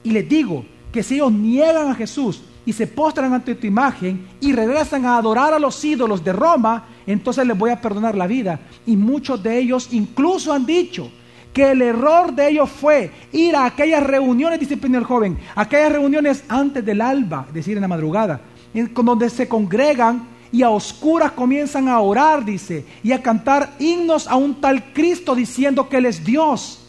Y 0.03 0.11
les 0.11 0.29
digo 0.29 0.65
que 0.93 1.03
si 1.03 1.17
ellos 1.17 1.33
niegan 1.33 1.91
a 1.91 1.95
Jesús, 1.95 2.43
y 2.69 2.73
se 2.75 2.87
postran 2.87 3.33
ante 3.33 3.55
tu 3.55 3.67
imagen 3.67 4.27
y 4.43 4.53
regresan 4.53 5.07
a 5.07 5.17
adorar 5.17 5.55
a 5.55 5.59
los 5.59 5.83
ídolos 5.83 6.23
de 6.23 6.35
Roma, 6.35 6.85
entonces 7.07 7.47
les 7.47 7.57
voy 7.57 7.71
a 7.71 7.81
perdonar 7.81 8.15
la 8.15 8.27
vida. 8.27 8.61
Y 8.85 8.95
muchos 8.95 9.43
de 9.43 9.59
ellos 9.59 9.89
incluso 9.91 10.53
han 10.53 10.67
dicho 10.67 11.11
que 11.55 11.71
el 11.71 11.81
error 11.81 12.31
de 12.35 12.51
ellos 12.51 12.69
fue 12.69 13.11
ir 13.33 13.57
a 13.57 13.65
aquellas 13.65 14.03
reuniones, 14.03 14.61
dice 14.61 14.79
el 14.83 15.05
joven, 15.05 15.39
aquellas 15.55 15.93
reuniones 15.93 16.45
antes 16.47 16.85
del 16.85 17.01
alba, 17.01 17.47
es 17.49 17.55
decir, 17.55 17.79
en 17.79 17.81
la 17.81 17.89
madrugada, 17.89 18.43
donde 18.75 19.31
se 19.31 19.49
congregan 19.49 20.29
y 20.51 20.63
a 20.63 20.71
oscuras 20.71 21.33
comienzan 21.33 21.89
a 21.89 22.01
orar, 22.01 22.45
dice, 22.45 22.85
y 23.03 23.13
a 23.13 23.23
cantar 23.23 23.75
himnos 23.79 24.27
a 24.27 24.37
un 24.37 24.55
tal 24.61 24.93
Cristo 24.93 25.35
diciendo 25.35 25.89
que 25.89 25.99
Él 25.99 26.07
es 26.07 26.25
Dios. 26.25 26.81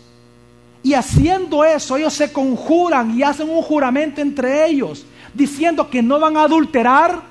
Y 0.81 0.93
haciendo 0.93 1.63
eso, 1.65 1.97
ellos 1.97 2.13
se 2.13 2.31
conjuran 2.31 3.17
y 3.17 3.23
hacen 3.23 3.49
un 3.49 3.61
juramento 3.61 4.21
entre 4.21 4.65
ellos 4.65 5.05
diciendo 5.33 5.89
que 5.89 6.01
no 6.01 6.19
van 6.19 6.37
a 6.37 6.43
adulterar, 6.43 7.21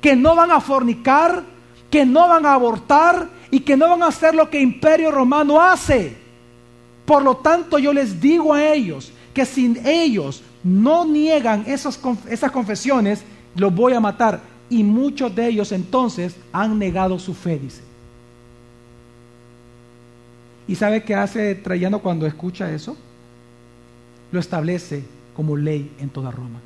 que 0.00 0.14
no 0.14 0.34
van 0.34 0.50
a 0.50 0.60
fornicar, 0.60 1.42
que 1.90 2.04
no 2.04 2.28
van 2.28 2.46
a 2.46 2.54
abortar 2.54 3.28
y 3.50 3.60
que 3.60 3.76
no 3.76 3.88
van 3.88 4.02
a 4.02 4.08
hacer 4.08 4.34
lo 4.34 4.50
que 4.50 4.60
imperio 4.60 5.10
romano 5.10 5.60
hace. 5.60 6.16
Por 7.04 7.22
lo 7.22 7.38
tanto, 7.38 7.78
yo 7.78 7.92
les 7.92 8.20
digo 8.20 8.52
a 8.52 8.72
ellos 8.72 9.10
que 9.32 9.46
si 9.46 9.78
ellos 9.84 10.42
no 10.62 11.04
niegan 11.04 11.64
esas, 11.66 11.98
esas 12.28 12.50
confesiones, 12.50 13.22
los 13.54 13.74
voy 13.74 13.94
a 13.94 14.00
matar. 14.00 14.40
Y 14.70 14.84
muchos 14.84 15.34
de 15.34 15.48
ellos 15.48 15.72
entonces 15.72 16.36
han 16.52 16.78
negado 16.78 17.18
su 17.18 17.34
fe, 17.34 17.58
dice. 17.58 17.82
¿Y 20.66 20.74
sabe 20.74 21.02
qué 21.02 21.14
hace 21.14 21.54
Traiano 21.54 22.00
cuando 22.00 22.26
escucha 22.26 22.70
eso? 22.70 22.96
Lo 24.30 24.38
establece 24.38 25.02
como 25.34 25.56
ley 25.56 25.90
en 25.98 26.10
toda 26.10 26.30
Roma. 26.30 26.60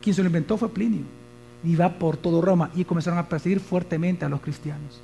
Quien 0.00 0.14
se 0.14 0.22
lo 0.22 0.28
inventó 0.28 0.56
fue 0.56 0.68
Plinio. 0.68 1.02
Y 1.64 1.74
va 1.74 1.98
por 1.98 2.16
todo 2.16 2.40
Roma 2.40 2.70
y 2.76 2.84
comenzaron 2.84 3.18
a 3.18 3.28
perseguir 3.28 3.58
fuertemente 3.58 4.24
a 4.24 4.28
los 4.28 4.40
cristianos 4.40 5.00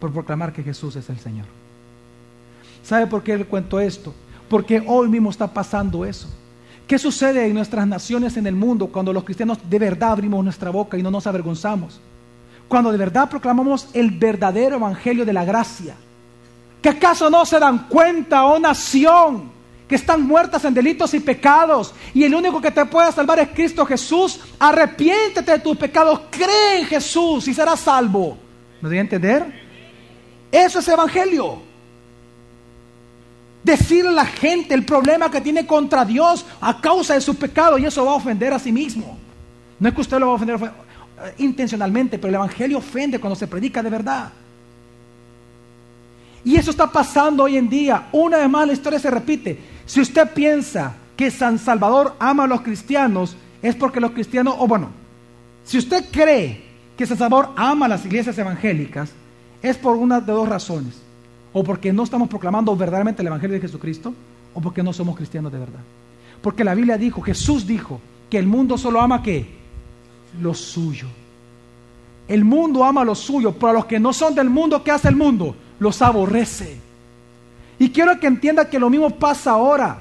por 0.00 0.12
proclamar 0.12 0.52
que 0.52 0.64
Jesús 0.64 0.96
es 0.96 1.08
el 1.08 1.18
Señor. 1.18 1.46
¿Sabe 2.82 3.06
por 3.06 3.22
qué 3.22 3.38
le 3.38 3.44
cuento 3.46 3.78
esto? 3.78 4.12
Porque 4.48 4.82
hoy 4.86 5.08
mismo 5.08 5.30
está 5.30 5.46
pasando 5.46 6.04
eso. 6.04 6.28
¿Qué 6.86 6.98
sucede 6.98 7.46
en 7.46 7.54
nuestras 7.54 7.86
naciones 7.86 8.36
en 8.36 8.46
el 8.46 8.54
mundo 8.54 8.88
cuando 8.88 9.12
los 9.12 9.24
cristianos 9.24 9.58
de 9.68 9.78
verdad 9.78 10.12
abrimos 10.12 10.44
nuestra 10.44 10.70
boca 10.70 10.98
y 10.98 11.02
no 11.02 11.10
nos 11.10 11.26
avergonzamos? 11.26 11.98
Cuando 12.68 12.92
de 12.92 12.98
verdad 12.98 13.28
proclamamos 13.28 13.88
el 13.94 14.10
verdadero 14.10 14.76
evangelio 14.76 15.24
de 15.24 15.32
la 15.32 15.44
gracia. 15.44 15.94
¿Que 16.82 16.90
acaso 16.90 17.30
no 17.30 17.46
se 17.46 17.58
dan 17.58 17.88
cuenta, 17.88 18.44
oh 18.44 18.58
nación, 18.58 19.50
que 19.88 19.94
están 19.94 20.22
muertas 20.26 20.62
en 20.66 20.74
delitos 20.74 21.14
y 21.14 21.20
pecados, 21.20 21.94
y 22.12 22.24
el 22.24 22.34
único 22.34 22.60
que 22.60 22.70
te 22.70 22.84
puede 22.84 23.10
salvar 23.12 23.38
es 23.38 23.48
Cristo 23.48 23.86
Jesús, 23.86 24.40
arrepiéntete 24.58 25.52
de 25.52 25.58
tus 25.60 25.78
pecados, 25.78 26.20
cree 26.30 26.80
en 26.80 26.86
Jesús 26.86 27.48
y 27.48 27.54
serás 27.54 27.80
salvo. 27.80 28.36
¿Me 28.82 28.90
doy 28.90 28.98
a 28.98 29.02
entender? 29.02 29.64
Eso 30.52 30.80
es 30.80 30.88
evangelio. 30.88 31.73
Decirle 33.64 34.10
a 34.10 34.12
la 34.12 34.26
gente 34.26 34.74
el 34.74 34.84
problema 34.84 35.30
que 35.30 35.40
tiene 35.40 35.66
contra 35.66 36.04
Dios 36.04 36.44
a 36.60 36.80
causa 36.80 37.14
de 37.14 37.22
su 37.22 37.34
pecado 37.34 37.78
y 37.78 37.86
eso 37.86 38.04
va 38.04 38.12
a 38.12 38.16
ofender 38.16 38.52
a 38.52 38.58
sí 38.58 38.70
mismo. 38.70 39.18
No 39.80 39.88
es 39.88 39.94
que 39.94 40.02
usted 40.02 40.18
lo 40.18 40.26
va 40.26 40.32
a 40.32 40.36
ofender 40.36 40.56
eh, 40.62 41.34
intencionalmente, 41.38 42.18
pero 42.18 42.28
el 42.28 42.34
evangelio 42.34 42.78
ofende 42.78 43.18
cuando 43.18 43.34
se 43.34 43.46
predica 43.46 43.82
de 43.82 43.90
verdad. 43.90 44.30
Y 46.44 46.56
eso 46.56 46.70
está 46.70 46.92
pasando 46.92 47.44
hoy 47.44 47.56
en 47.56 47.68
día. 47.70 48.08
Una 48.12 48.36
vez 48.36 48.50
más 48.50 48.66
la 48.66 48.74
historia 48.74 48.98
se 48.98 49.10
repite. 49.10 49.58
Si 49.86 50.00
usted 50.00 50.28
piensa 50.32 50.94
que 51.16 51.30
San 51.30 51.58
Salvador 51.58 52.16
ama 52.18 52.44
a 52.44 52.46
los 52.46 52.60
cristianos, 52.60 53.34
es 53.62 53.74
porque 53.74 53.98
los 53.98 54.10
cristianos, 54.10 54.56
o 54.58 54.66
bueno, 54.66 54.90
si 55.64 55.78
usted 55.78 56.04
cree 56.10 56.62
que 56.98 57.06
San 57.06 57.16
Salvador 57.16 57.54
ama 57.56 57.86
a 57.86 57.88
las 57.88 58.04
iglesias 58.04 58.36
evangélicas, 58.36 59.10
es 59.62 59.78
por 59.78 59.96
una 59.96 60.20
de 60.20 60.32
dos 60.32 60.46
razones. 60.46 61.03
O 61.54 61.64
porque 61.64 61.92
no 61.92 62.02
estamos 62.02 62.28
proclamando 62.28 62.76
verdaderamente 62.76 63.22
el 63.22 63.28
Evangelio 63.28 63.54
de 63.54 63.62
Jesucristo, 63.62 64.12
o 64.52 64.60
porque 64.60 64.82
no 64.82 64.92
somos 64.92 65.16
cristianos 65.16 65.50
de 65.50 65.58
verdad. 65.58 65.80
Porque 66.42 66.64
la 66.64 66.74
Biblia 66.74 66.98
dijo, 66.98 67.22
Jesús 67.22 67.66
dijo, 67.66 68.00
que 68.28 68.38
el 68.38 68.46
mundo 68.46 68.76
solo 68.76 69.00
ama 69.00 69.22
qué? 69.22 69.46
Lo 70.40 70.54
suyo. 70.54 71.06
El 72.26 72.44
mundo 72.44 72.84
ama 72.84 73.04
lo 73.04 73.14
suyo, 73.14 73.52
pero 73.52 73.68
a 73.68 73.72
los 73.74 73.84
que 73.84 74.00
no 74.00 74.12
son 74.12 74.34
del 74.34 74.50
mundo, 74.50 74.82
¿qué 74.82 74.90
hace 74.90 75.08
el 75.08 75.16
mundo? 75.16 75.54
Los 75.78 76.02
aborrece. 76.02 76.76
Y 77.78 77.90
quiero 77.90 78.18
que 78.18 78.26
entienda 78.26 78.68
que 78.68 78.78
lo 78.78 78.90
mismo 78.90 79.10
pasa 79.10 79.52
ahora. 79.52 79.98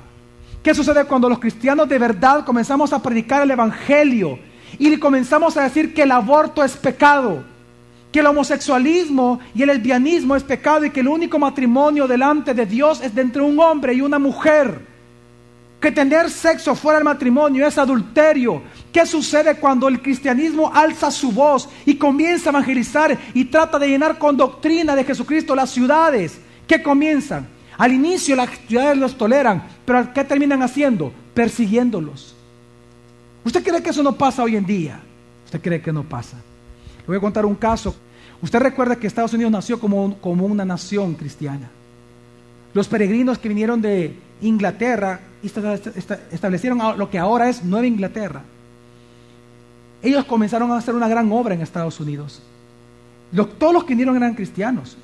¿Qué 0.63 0.74
sucede 0.74 1.05
cuando 1.05 1.27
los 1.27 1.39
cristianos 1.39 1.89
de 1.89 2.00
verdad 2.00 2.45
comenzamos 2.45 2.93
a 2.93 3.01
predicar 3.01 3.43
el 3.43 3.51
Evangelio 3.51 4.39
y 4.79 4.98
comenzamos 4.98 5.57
a 5.57 5.63
decir 5.63 5.93
que 5.93 6.03
el 6.03 6.12
aborto 6.12 6.63
es 6.63 6.77
pecado? 6.77 7.43
Que 8.13 8.20
el 8.20 8.27
homosexualismo 8.27 9.39
y 9.55 9.63
el 9.63 9.70
lesbianismo 9.70 10.36
es 10.36 10.43
pecado 10.43 10.86
y 10.86 10.91
que 10.91 11.00
el 11.00 11.08
único 11.08 11.39
matrimonio 11.39 12.08
delante 12.08 12.53
de 12.53 12.67
Dios 12.67 13.01
es 13.01 13.15
de 13.15 13.24
entre 13.24 13.41
un 13.41 13.60
hombre 13.60 13.96
y 13.96 14.01
una 14.01 14.20
mujer. 14.20 14.86
Que 15.82 15.91
tener 15.91 16.29
sexo 16.29 16.75
fuera 16.75 17.00
del 17.00 17.05
matrimonio 17.05 17.65
es 17.65 17.75
adulterio. 17.75 18.62
¿Qué 18.91 19.08
sucede 19.08 19.55
cuando 19.55 19.88
el 19.88 20.00
cristianismo 20.00 20.72
alza 20.72 21.10
su 21.10 21.32
voz 21.32 21.67
y 21.88 21.96
comienza 21.96 22.50
a 22.50 22.51
evangelizar 22.51 23.17
y 23.34 23.46
trata 23.46 23.79
de 23.79 23.88
llenar 23.88 24.20
con 24.20 24.38
doctrina 24.38 24.96
de 24.96 25.05
Jesucristo 25.05 25.55
las 25.55 25.72
ciudades? 25.72 26.39
¿Qué 26.67 26.84
comienzan? 26.84 27.48
Al 27.79 27.93
inicio 27.93 28.36
las 28.36 28.51
ciudades 28.67 28.96
los 28.96 29.17
toleran, 29.17 29.63
pero 29.86 30.13
¿qué 30.13 30.24
terminan 30.24 30.62
haciendo? 30.62 31.12
Persiguiéndolos. 31.34 32.36
¿Usted 33.43 33.63
cree 33.63 33.82
que 33.82 33.89
eso 33.89 34.03
no 34.03 34.13
pasa 34.13 34.43
hoy 34.43 34.55
en 34.55 34.67
día? 34.67 35.00
¿Usted 35.46 35.60
cree 35.60 35.82
que 35.82 35.91
no 35.91 36.03
pasa? 36.03 36.38
Le 37.03 37.07
voy 37.07 37.17
a 37.17 37.22
contar 37.22 37.45
un 37.45 37.55
caso. 37.55 37.95
Usted 38.41 38.60
recuerda 38.60 38.95
que 38.95 39.07
Estados 39.07 39.33
Unidos 39.33 39.51
nació 39.51 39.79
como, 39.79 40.17
como 40.17 40.45
una 40.45 40.65
nación 40.65 41.15
cristiana. 41.15 41.69
Los 42.74 42.88
peregrinos 42.88 43.38
que 43.38 43.50
vinieron 43.50 43.81
de 43.81 44.15
Inglaterra 44.41 45.19
establecieron 46.31 46.79
lo 46.98 47.10
que 47.10 47.19
ahora 47.19 47.50
es 47.50 47.63
Nueva 47.63 47.88
Inglaterra. 47.88 48.41
Ellos 50.01 50.25
comenzaron 50.25 50.72
a 50.72 50.77
hacer 50.77 50.95
una 50.95 51.07
gran 51.07 51.31
obra 51.31 51.53
en 51.53 51.62
Estados 51.62 52.00
Unidos. 52.00 52.41
todos 53.57 53.74
los 53.74 53.83
que 53.83 53.93
vinieron 53.93 54.17
eran 54.17 54.36
cristianos. 54.36 54.98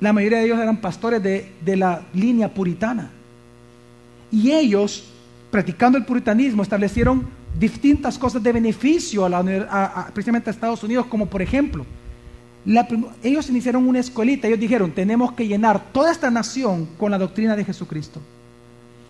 La 0.00 0.12
mayoría 0.12 0.38
de 0.38 0.44
ellos 0.44 0.58
eran 0.58 0.80
pastores 0.80 1.22
de, 1.22 1.76
la 1.76 2.02
línea 2.14 2.52
puritana. 2.52 3.10
Y 4.30 4.52
ellos, 4.52 5.04
practicando 5.50 5.98
el 5.98 6.04
puritanismo, 6.04 6.62
establecieron 6.62 7.26
distintas 7.58 8.18
cosas 8.18 8.42
de 8.42 8.52
beneficio 8.52 9.24
a 9.24 9.28
la, 9.28 10.10
precisamente 10.12 10.50
a 10.50 10.52
Estados 10.52 10.82
Unidos, 10.82 11.06
como 11.06 11.26
por 11.26 11.42
ejemplo, 11.42 11.84
ellos 13.22 13.48
iniciaron 13.48 13.88
una 13.88 14.00
escuelita, 14.00 14.46
ellos 14.46 14.60
dijeron, 14.60 14.92
tenemos 14.92 15.32
que 15.32 15.46
llenar 15.46 15.92
toda 15.92 16.12
esta 16.12 16.30
nación 16.30 16.88
con 16.98 17.10
la 17.10 17.18
doctrina 17.18 17.56
de 17.56 17.64
Jesucristo. 17.64 18.20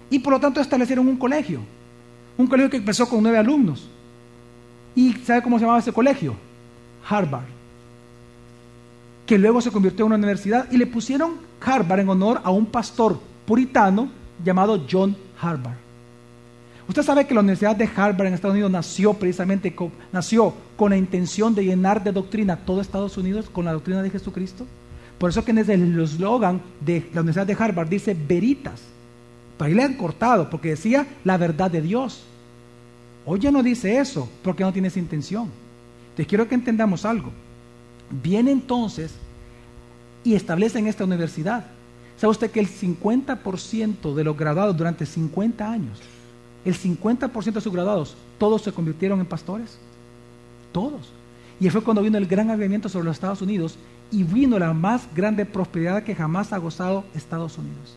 Y 0.09 0.19
por 0.21 0.33
lo 0.33 0.41
tanto 0.41 0.61
establecieron 0.61 1.07
un 1.09 1.17
colegio, 1.17 1.61
un 2.37 2.47
colegio 2.47 2.71
que 2.71 2.77
empezó 2.79 3.09
con 3.09 3.23
nueve 3.23 3.39
alumnos. 3.39 3.89
¿Y 4.95 5.13
sabe 5.15 5.43
cómo 5.43 5.59
se 5.59 5.65
llamaba 5.65 5.81
ese 5.81 5.93
colegio? 5.93 6.35
Harvard. 7.09 7.45
Que 9.27 9.39
luego 9.39 9.61
se 9.61 9.71
convirtió 9.71 10.05
en 10.05 10.09
una 10.09 10.17
universidad 10.17 10.71
y 10.71 10.77
le 10.77 10.87
pusieron 10.87 11.35
Harvard 11.61 12.01
en 12.01 12.09
honor 12.09 12.41
a 12.43 12.51
un 12.51 12.67
pastor 12.67 13.21
puritano 13.47 14.11
llamado 14.45 14.85
John 14.91 15.17
Harvard. 15.41 15.90
Usted 16.91 17.05
sabe 17.05 17.25
que 17.25 17.35
la 17.35 17.41
Universidad 17.41 17.77
de 17.77 17.89
Harvard 17.95 18.27
en 18.27 18.35
Estados 18.35 18.55
Unidos 18.55 18.73
nació 18.73 19.15
precisamente 19.15 19.77
con, 19.77 19.93
nació 20.11 20.53
con 20.77 20.91
la 20.91 20.97
intención 20.97 21.55
de 21.55 21.65
llenar 21.65 22.03
de 22.03 22.11
doctrina 22.11 22.57
todo 22.57 22.81
Estados 22.81 23.17
Unidos 23.17 23.49
con 23.49 23.65
la 23.65 23.73
doctrina 23.73 24.03
de 24.03 24.11
Jesucristo. 24.11 24.67
Por 25.17 25.31
eso 25.31 25.45
que 25.45 25.53
en 25.53 25.59
el 25.59 26.01
eslogan 26.01 26.61
de 26.81 27.09
la 27.15 27.21
Universidad 27.21 27.47
de 27.47 27.57
Harvard 27.57 27.89
dice 27.89 28.13
veritas. 28.13 28.81
Para 29.57 29.69
ahí 29.69 29.75
le 29.77 29.85
han 29.85 29.95
cortado 29.95 30.51
porque 30.51 30.71
decía 30.71 31.07
la 31.23 31.37
verdad 31.37 31.71
de 31.71 31.81
Dios. 31.81 32.25
Hoy 33.25 33.39
ya 33.39 33.53
no 33.53 33.63
dice 33.63 34.01
eso 34.01 34.29
porque 34.43 34.65
no 34.65 34.73
tiene 34.73 34.89
esa 34.89 34.99
intención. 34.99 35.49
Te 36.17 36.27
quiero 36.27 36.49
que 36.49 36.57
entendamos 36.57 37.05
algo. 37.05 37.31
Viene 38.21 38.51
entonces 38.51 39.13
y 40.25 40.35
establece 40.35 40.81
en 40.81 40.89
esta 40.89 41.05
universidad. 41.05 41.67
¿Sabe 42.17 42.33
usted 42.33 42.51
que 42.51 42.59
el 42.59 42.69
50% 42.69 44.13
de 44.13 44.25
los 44.25 44.37
graduados 44.37 44.77
durante 44.77 45.07
50 45.07 45.71
años 45.71 46.01
el 46.65 46.75
50% 46.75 47.53
de 47.53 47.61
sus 47.61 47.73
graduados, 47.73 48.17
todos 48.39 48.63
se 48.63 48.73
convirtieron 48.73 49.21
en 49.21 49.27
pastores. 49.27 49.79
Todos. 50.73 51.13
Y 51.59 51.69
fue 51.71 51.83
cuando 51.83 52.03
vino 52.03 52.19
el 52.19 52.27
gran 52.27 52.51
avivamiento 52.51 52.89
sobre 52.89 53.07
los 53.07 53.17
Estados 53.17 53.43
Unidos 53.43 53.77
y 54.11 54.23
vino 54.25 54.59
la 54.59 54.73
más 54.73 55.09
grande 55.15 55.47
prosperidad 55.47 56.03
que 56.03 56.15
jamás 56.15 56.53
ha 56.53 56.59
gozado 56.59 57.05
Estados 57.15 57.57
Unidos. 57.59 57.97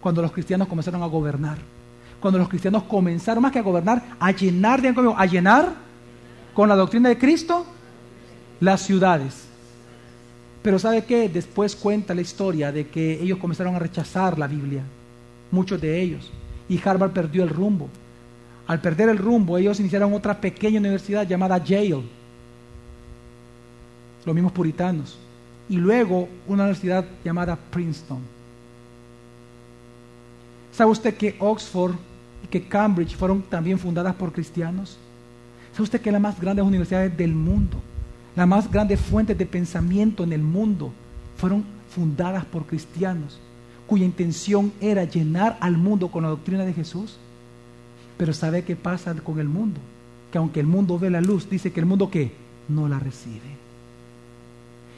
Cuando 0.00 0.22
los 0.22 0.32
cristianos 0.32 0.68
comenzaron 0.68 1.02
a 1.02 1.06
gobernar. 1.06 1.58
Cuando 2.20 2.38
los 2.38 2.48
cristianos 2.48 2.84
comenzaron 2.84 3.42
más 3.42 3.52
que 3.52 3.58
a 3.58 3.62
gobernar, 3.62 4.02
a 4.18 4.30
llenar, 4.30 4.80
de, 4.80 4.94
a 5.16 5.26
llenar 5.26 5.74
con 6.54 6.68
la 6.68 6.76
doctrina 6.76 7.08
de 7.08 7.18
Cristo 7.18 7.66
las 8.60 8.82
ciudades. 8.82 9.46
Pero 10.62 10.78
¿sabe 10.78 11.04
qué? 11.04 11.28
Después 11.28 11.76
cuenta 11.76 12.14
la 12.14 12.22
historia 12.22 12.72
de 12.72 12.88
que 12.88 13.22
ellos 13.22 13.38
comenzaron 13.38 13.74
a 13.74 13.78
rechazar 13.78 14.38
la 14.38 14.46
Biblia. 14.46 14.82
Muchos 15.50 15.80
de 15.80 16.00
ellos 16.00 16.30
y 16.68 16.80
Harvard 16.82 17.12
perdió 17.12 17.42
el 17.42 17.48
rumbo. 17.48 17.88
Al 18.66 18.80
perder 18.80 19.08
el 19.08 19.18
rumbo, 19.18 19.56
ellos 19.58 19.78
iniciaron 19.78 20.12
otra 20.12 20.40
pequeña 20.40 20.80
universidad 20.80 21.26
llamada 21.26 21.62
Yale, 21.62 22.02
los 24.24 24.34
mismos 24.34 24.52
puritanos, 24.52 25.18
y 25.68 25.76
luego 25.76 26.28
una 26.48 26.64
universidad 26.64 27.04
llamada 27.24 27.56
Princeton. 27.56 28.18
¿Sabe 30.72 30.90
usted 30.90 31.16
que 31.16 31.36
Oxford 31.38 31.94
y 32.44 32.48
que 32.48 32.66
Cambridge 32.66 33.16
fueron 33.16 33.42
también 33.42 33.78
fundadas 33.78 34.14
por 34.14 34.32
cristianos? 34.32 34.98
¿Sabe 35.72 35.84
usted 35.84 36.00
que 36.00 36.12
las 36.12 36.20
más 36.20 36.40
grandes 36.40 36.64
universidades 36.64 37.16
del 37.16 37.34
mundo, 37.34 37.78
las 38.34 38.48
más 38.48 38.70
grandes 38.70 39.00
fuentes 39.00 39.38
de 39.38 39.46
pensamiento 39.46 40.24
en 40.24 40.32
el 40.32 40.42
mundo, 40.42 40.92
fueron 41.36 41.64
fundadas 41.88 42.44
por 42.44 42.66
cristianos? 42.66 43.38
Cuya 43.86 44.04
intención 44.04 44.72
era 44.80 45.04
llenar 45.04 45.56
al 45.60 45.76
mundo 45.76 46.08
con 46.08 46.22
la 46.22 46.30
doctrina 46.30 46.64
de 46.64 46.72
Jesús. 46.72 47.16
Pero 48.16 48.32
¿sabe 48.32 48.64
qué 48.64 48.76
pasa 48.76 49.14
con 49.14 49.38
el 49.38 49.48
mundo? 49.48 49.80
Que 50.32 50.38
aunque 50.38 50.60
el 50.60 50.66
mundo 50.66 50.98
ve 50.98 51.10
la 51.10 51.20
luz, 51.20 51.48
dice 51.48 51.72
que 51.72 51.80
el 51.80 51.86
mundo 51.86 52.10
que 52.10 52.32
no 52.68 52.88
la 52.88 52.98
recibe. 52.98 53.56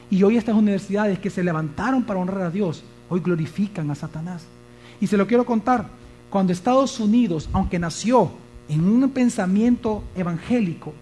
Y 0.09 0.23
hoy 0.23 0.37
estas 0.37 0.55
universidades 0.55 1.19
que 1.19 1.29
se 1.29 1.43
levantaron 1.43 2.03
para 2.03 2.19
honrar 2.19 2.41
a 2.41 2.51
Dios, 2.51 2.83
hoy 3.09 3.19
glorifican 3.19 3.91
a 3.91 3.95
Satanás. 3.95 4.43
Y 4.99 5.07
se 5.07 5.17
lo 5.17 5.27
quiero 5.27 5.45
contar, 5.45 5.87
cuando 6.29 6.51
Estados 6.51 6.99
Unidos, 6.99 7.49
aunque 7.53 7.79
nació 7.79 8.31
en 8.67 8.83
un 8.83 9.09
pensamiento 9.09 10.03
evangélico 10.15 10.93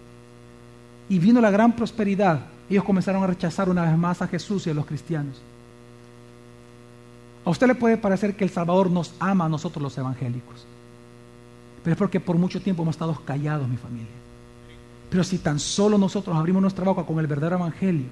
y 1.08 1.18
vino 1.18 1.40
la 1.40 1.50
gran 1.50 1.74
prosperidad, 1.74 2.46
ellos 2.68 2.84
comenzaron 2.84 3.22
a 3.22 3.26
rechazar 3.26 3.68
una 3.68 3.82
vez 3.82 3.96
más 3.96 4.20
a 4.20 4.28
Jesús 4.28 4.66
y 4.66 4.70
a 4.70 4.74
los 4.74 4.86
cristianos. 4.86 5.40
A 7.48 7.50
usted 7.50 7.66
le 7.66 7.74
puede 7.74 7.96
parecer 7.96 8.36
que 8.36 8.44
el 8.44 8.50
Salvador 8.50 8.90
nos 8.90 9.14
ama 9.18 9.46
a 9.46 9.48
nosotros 9.48 9.82
los 9.82 9.96
evangélicos. 9.96 10.66
Pero 11.82 11.92
es 11.92 11.98
porque 11.98 12.20
por 12.20 12.36
mucho 12.36 12.60
tiempo 12.60 12.82
hemos 12.82 12.94
estado 12.94 13.18
callados, 13.24 13.66
mi 13.66 13.78
familia. 13.78 14.12
Pero 15.08 15.24
si 15.24 15.38
tan 15.38 15.58
solo 15.58 15.96
nosotros 15.96 16.36
abrimos 16.36 16.60
nuestra 16.60 16.84
boca 16.84 17.04
con 17.04 17.18
el 17.18 17.26
verdadero 17.26 17.56
evangelio, 17.56 18.04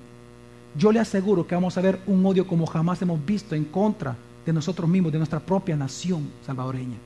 yo 0.74 0.90
le 0.90 1.00
aseguro 1.00 1.46
que 1.46 1.54
vamos 1.54 1.76
a 1.76 1.82
ver 1.82 2.00
un 2.06 2.24
odio 2.24 2.46
como 2.46 2.64
jamás 2.64 3.02
hemos 3.02 3.22
visto 3.26 3.54
en 3.54 3.66
contra 3.66 4.16
de 4.46 4.54
nosotros 4.54 4.88
mismos, 4.88 5.12
de 5.12 5.18
nuestra 5.18 5.40
propia 5.40 5.76
nación 5.76 6.30
salvadoreña. 6.46 6.96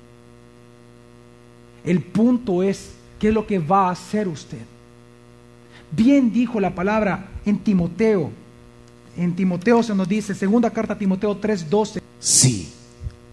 El 1.83 2.01
punto 2.01 2.63
es, 2.63 2.95
¿qué 3.19 3.31
es 3.31 3.35
lo 3.35 3.45
que 3.45 3.59
va 3.59 3.89
a 3.89 3.91
hacer 3.91 4.29
usted? 4.29 4.63
Bien 5.91 6.33
dijo 6.33 6.61
la 6.61 6.77
palabra 6.77 7.31
en 7.45 7.59
Timoteo. 7.59 8.31
En 9.21 9.37
Timoteo 9.37 9.83
se 9.83 9.95
nos 9.95 10.09
dice, 10.09 10.35
segunda 10.35 10.71
carta 10.71 10.95
a 10.95 10.99
Timoteo 10.99 11.39
3:12. 11.39 12.01
Sí, 12.19 12.73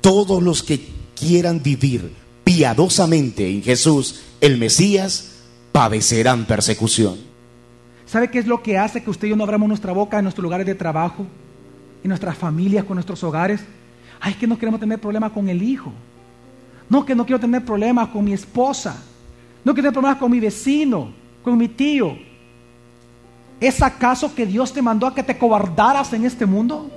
todos 0.02 0.44
los 0.44 0.62
que 0.62 0.86
quieran 1.18 1.64
vivir 1.64 2.12
piadosamente 2.44 3.50
en 3.50 3.64
Jesús, 3.64 4.22
el 4.42 4.58
Mesías, 4.58 5.46
padecerán 5.72 6.44
persecución. 6.44 7.16
¿Sabe 8.06 8.30
qué 8.30 8.40
es 8.40 8.48
lo 8.48 8.62
que 8.62 8.78
hace 8.78 9.02
que 9.02 9.10
usted 9.10 9.28
y 9.28 9.30
yo 9.30 9.38
no 9.38 9.46
abramos 9.46 9.70
nuestra 9.70 9.94
boca 9.94 10.18
en 10.18 10.24
nuestros 10.24 10.44
lugares 10.44 10.68
de 10.68 10.76
trabajo, 10.76 11.26
en 12.04 12.10
nuestras 12.10 12.38
familias, 12.38 12.84
con 12.84 12.96
nuestros 12.96 13.24
hogares? 13.24 13.62
Ay, 14.20 14.34
es 14.34 14.38
que 14.38 14.46
no 14.46 14.58
queremos 14.58 14.82
tener 14.82 15.00
problemas 15.00 15.32
con 15.32 15.48
el 15.48 15.64
hijo. 15.64 15.94
No, 16.90 17.06
que 17.06 17.16
no 17.16 17.26
quiero 17.26 17.40
tener 17.40 17.64
problemas 17.64 18.10
con 18.10 18.26
mi 18.26 18.34
esposa. 18.34 19.02
No 19.64 19.74
quiero 19.74 19.84
tener 19.84 19.94
problemas 19.94 20.18
con 20.18 20.32
mi 20.32 20.42
vecino, 20.42 21.14
con 21.42 21.58
mi 21.58 21.70
tío. 21.70 22.27
¿Es 23.60 23.82
acaso 23.82 24.34
que 24.34 24.46
Dios 24.46 24.72
te 24.72 24.82
mandó 24.82 25.08
a 25.08 25.16
que 25.16 25.24
te 25.24 25.38
cobardaras 25.38 26.14
en 26.14 26.26
este 26.26 26.46
mundo? 26.46 26.92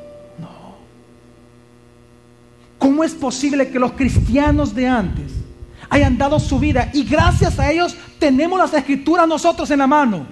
¿cómo 2.80 3.04
es 3.04 3.12
posible 3.12 3.68
que 3.70 3.78
los 3.78 3.92
cristianos 3.92 4.74
de 4.74 4.88
antes 4.88 5.30
hayan 5.90 6.18
dado 6.18 6.40
su 6.40 6.58
vida 6.58 6.90
y 6.92 7.04
gracias 7.04 7.58
a 7.60 7.70
ellos 7.70 7.96
tenemos 8.18 8.58
las 8.58 8.74
escrituras 8.74 9.28
nosotros 9.28 9.70
en 9.70 9.78
la 9.78 9.86
mano? 9.86 10.26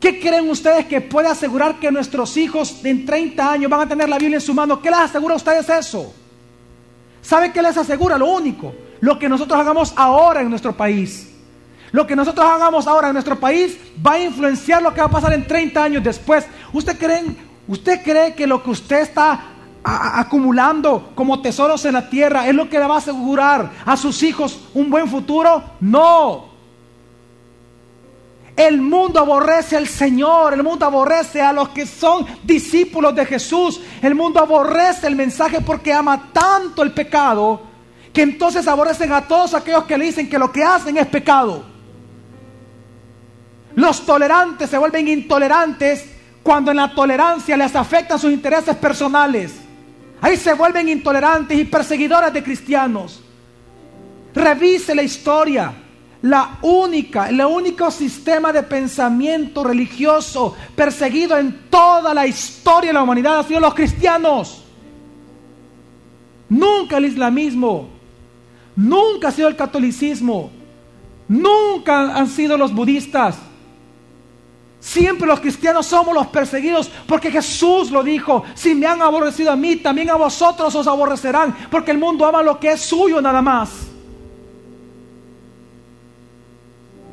¿Qué 0.00 0.18
creen 0.18 0.48
ustedes 0.48 0.86
que 0.86 1.00
puede 1.02 1.28
asegurar 1.28 1.78
que 1.78 1.90
nuestros 1.90 2.36
hijos 2.38 2.82
en 2.84 3.04
30 3.04 3.52
años 3.52 3.70
van 3.70 3.82
a 3.82 3.88
tener 3.88 4.08
la 4.08 4.18
Biblia 4.18 4.36
en 4.36 4.40
su 4.40 4.54
mano? 4.54 4.80
¿Qué 4.80 4.88
les 4.88 5.00
asegura 5.00 5.34
a 5.34 5.36
ustedes 5.36 5.68
eso? 5.68 6.14
¿Sabe 7.20 7.52
qué 7.52 7.60
les 7.60 7.76
asegura? 7.76 8.16
Lo 8.16 8.30
único, 8.30 8.72
lo 9.00 9.18
que 9.18 9.28
nosotros 9.28 9.60
hagamos 9.60 9.92
ahora 9.96 10.40
en 10.40 10.48
nuestro 10.48 10.74
país. 10.74 11.29
Lo 11.92 12.06
que 12.06 12.14
nosotros 12.14 12.46
hagamos 12.46 12.86
ahora 12.86 13.08
en 13.08 13.14
nuestro 13.14 13.38
país 13.38 13.76
va 14.04 14.12
a 14.12 14.20
influenciar 14.20 14.82
lo 14.82 14.94
que 14.94 15.00
va 15.00 15.06
a 15.06 15.10
pasar 15.10 15.32
en 15.32 15.46
30 15.46 15.82
años 15.82 16.04
después. 16.04 16.46
¿Usted 16.72 16.96
cree, 16.98 17.24
usted 17.66 18.02
cree 18.02 18.34
que 18.34 18.46
lo 18.46 18.62
que 18.62 18.70
usted 18.70 19.00
está 19.00 19.40
acumulando 19.82 21.12
como 21.14 21.40
tesoros 21.40 21.84
en 21.84 21.94
la 21.94 22.08
tierra 22.08 22.46
es 22.46 22.54
lo 22.54 22.68
que 22.68 22.78
le 22.78 22.86
va 22.86 22.96
a 22.96 22.98
asegurar 22.98 23.70
a 23.84 23.96
sus 23.96 24.22
hijos 24.22 24.60
un 24.74 24.88
buen 24.88 25.08
futuro? 25.08 25.62
No. 25.80 26.50
El 28.54 28.80
mundo 28.80 29.18
aborrece 29.18 29.76
al 29.76 29.88
Señor, 29.88 30.52
el 30.52 30.62
mundo 30.62 30.84
aborrece 30.84 31.40
a 31.40 31.52
los 31.52 31.70
que 31.70 31.86
son 31.86 32.26
discípulos 32.42 33.14
de 33.14 33.24
Jesús, 33.24 33.80
el 34.02 34.14
mundo 34.14 34.38
aborrece 34.38 35.06
el 35.06 35.16
mensaje 35.16 35.60
porque 35.60 35.92
ama 35.92 36.30
tanto 36.32 36.82
el 36.82 36.92
pecado 36.92 37.62
que 38.12 38.22
entonces 38.22 38.66
aborrecen 38.68 39.12
a 39.12 39.26
todos 39.26 39.54
aquellos 39.54 39.84
que 39.84 39.96
le 39.96 40.06
dicen 40.06 40.28
que 40.28 40.38
lo 40.38 40.52
que 40.52 40.62
hacen 40.62 40.96
es 40.98 41.06
pecado. 41.06 41.69
Los 43.80 44.04
tolerantes 44.04 44.68
se 44.68 44.76
vuelven 44.76 45.08
intolerantes 45.08 46.04
cuando 46.42 46.70
en 46.70 46.76
la 46.76 46.94
tolerancia 46.94 47.56
les 47.56 47.74
afectan 47.74 48.18
sus 48.18 48.30
intereses 48.30 48.76
personales. 48.76 49.54
Ahí 50.20 50.36
se 50.36 50.52
vuelven 50.52 50.90
intolerantes 50.90 51.58
y 51.58 51.64
perseguidores 51.64 52.30
de 52.30 52.42
cristianos. 52.42 53.22
Revise 54.34 54.94
la 54.94 55.02
historia. 55.02 55.72
La 56.20 56.58
única, 56.60 57.30
el 57.30 57.40
único 57.40 57.90
sistema 57.90 58.52
de 58.52 58.62
pensamiento 58.64 59.64
religioso 59.64 60.54
perseguido 60.76 61.38
en 61.38 61.70
toda 61.70 62.12
la 62.12 62.26
historia 62.26 62.90
de 62.90 62.94
la 62.94 63.02
humanidad 63.02 63.38
ha 63.38 63.44
sido 63.44 63.60
los 63.60 63.72
cristianos. 63.72 64.62
Nunca 66.50 66.98
el 66.98 67.06
islamismo, 67.06 67.88
nunca 68.76 69.28
ha 69.28 69.32
sido 69.32 69.48
el 69.48 69.56
catolicismo, 69.56 70.50
nunca 71.28 72.14
han 72.14 72.28
sido 72.28 72.58
los 72.58 72.74
budistas. 72.74 73.38
Siempre 74.80 75.26
los 75.26 75.40
cristianos 75.40 75.86
somos 75.86 76.14
los 76.14 76.28
perseguidos 76.28 76.90
porque 77.06 77.30
Jesús 77.30 77.90
lo 77.90 78.02
dijo, 78.02 78.44
si 78.54 78.74
me 78.74 78.86
han 78.86 79.02
aborrecido 79.02 79.52
a 79.52 79.56
mí, 79.56 79.76
también 79.76 80.08
a 80.08 80.14
vosotros 80.14 80.74
os 80.74 80.86
aborrecerán, 80.86 81.54
porque 81.70 81.90
el 81.90 81.98
mundo 81.98 82.24
ama 82.24 82.42
lo 82.42 82.58
que 82.58 82.72
es 82.72 82.80
suyo 82.80 83.20
nada 83.20 83.42
más. 83.42 83.70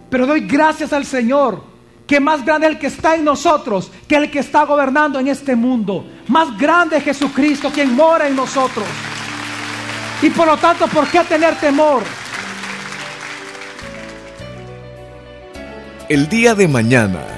Pero 0.10 0.26
doy 0.26 0.42
gracias 0.48 0.94
al 0.94 1.06
Señor, 1.06 1.62
que 2.08 2.22
más 2.22 2.46
grande 2.46 2.68
es 2.68 2.74
el 2.74 2.80
que 2.80 2.88
está 2.88 3.16
en 3.16 3.26
nosotros 3.26 3.92
que 4.08 4.16
el 4.16 4.32
que 4.32 4.40
está 4.40 4.64
gobernando 4.64 5.20
en 5.20 5.28
este 5.28 5.54
mundo. 5.54 6.06
Más 6.30 6.58
grande 6.58 6.96
es 6.98 7.04
Jesucristo, 7.04 7.70
quien 7.70 7.94
mora 7.94 8.30
en 8.30 8.36
nosotros. 8.38 8.88
Y 10.22 10.30
por 10.30 10.48
lo 10.48 10.56
tanto, 10.56 10.88
¿por 10.88 11.06
qué 11.08 11.20
tener 11.26 11.56
temor? 11.60 12.02
El 16.08 16.30
día 16.30 16.56
de 16.56 16.70
mañana 16.70 17.38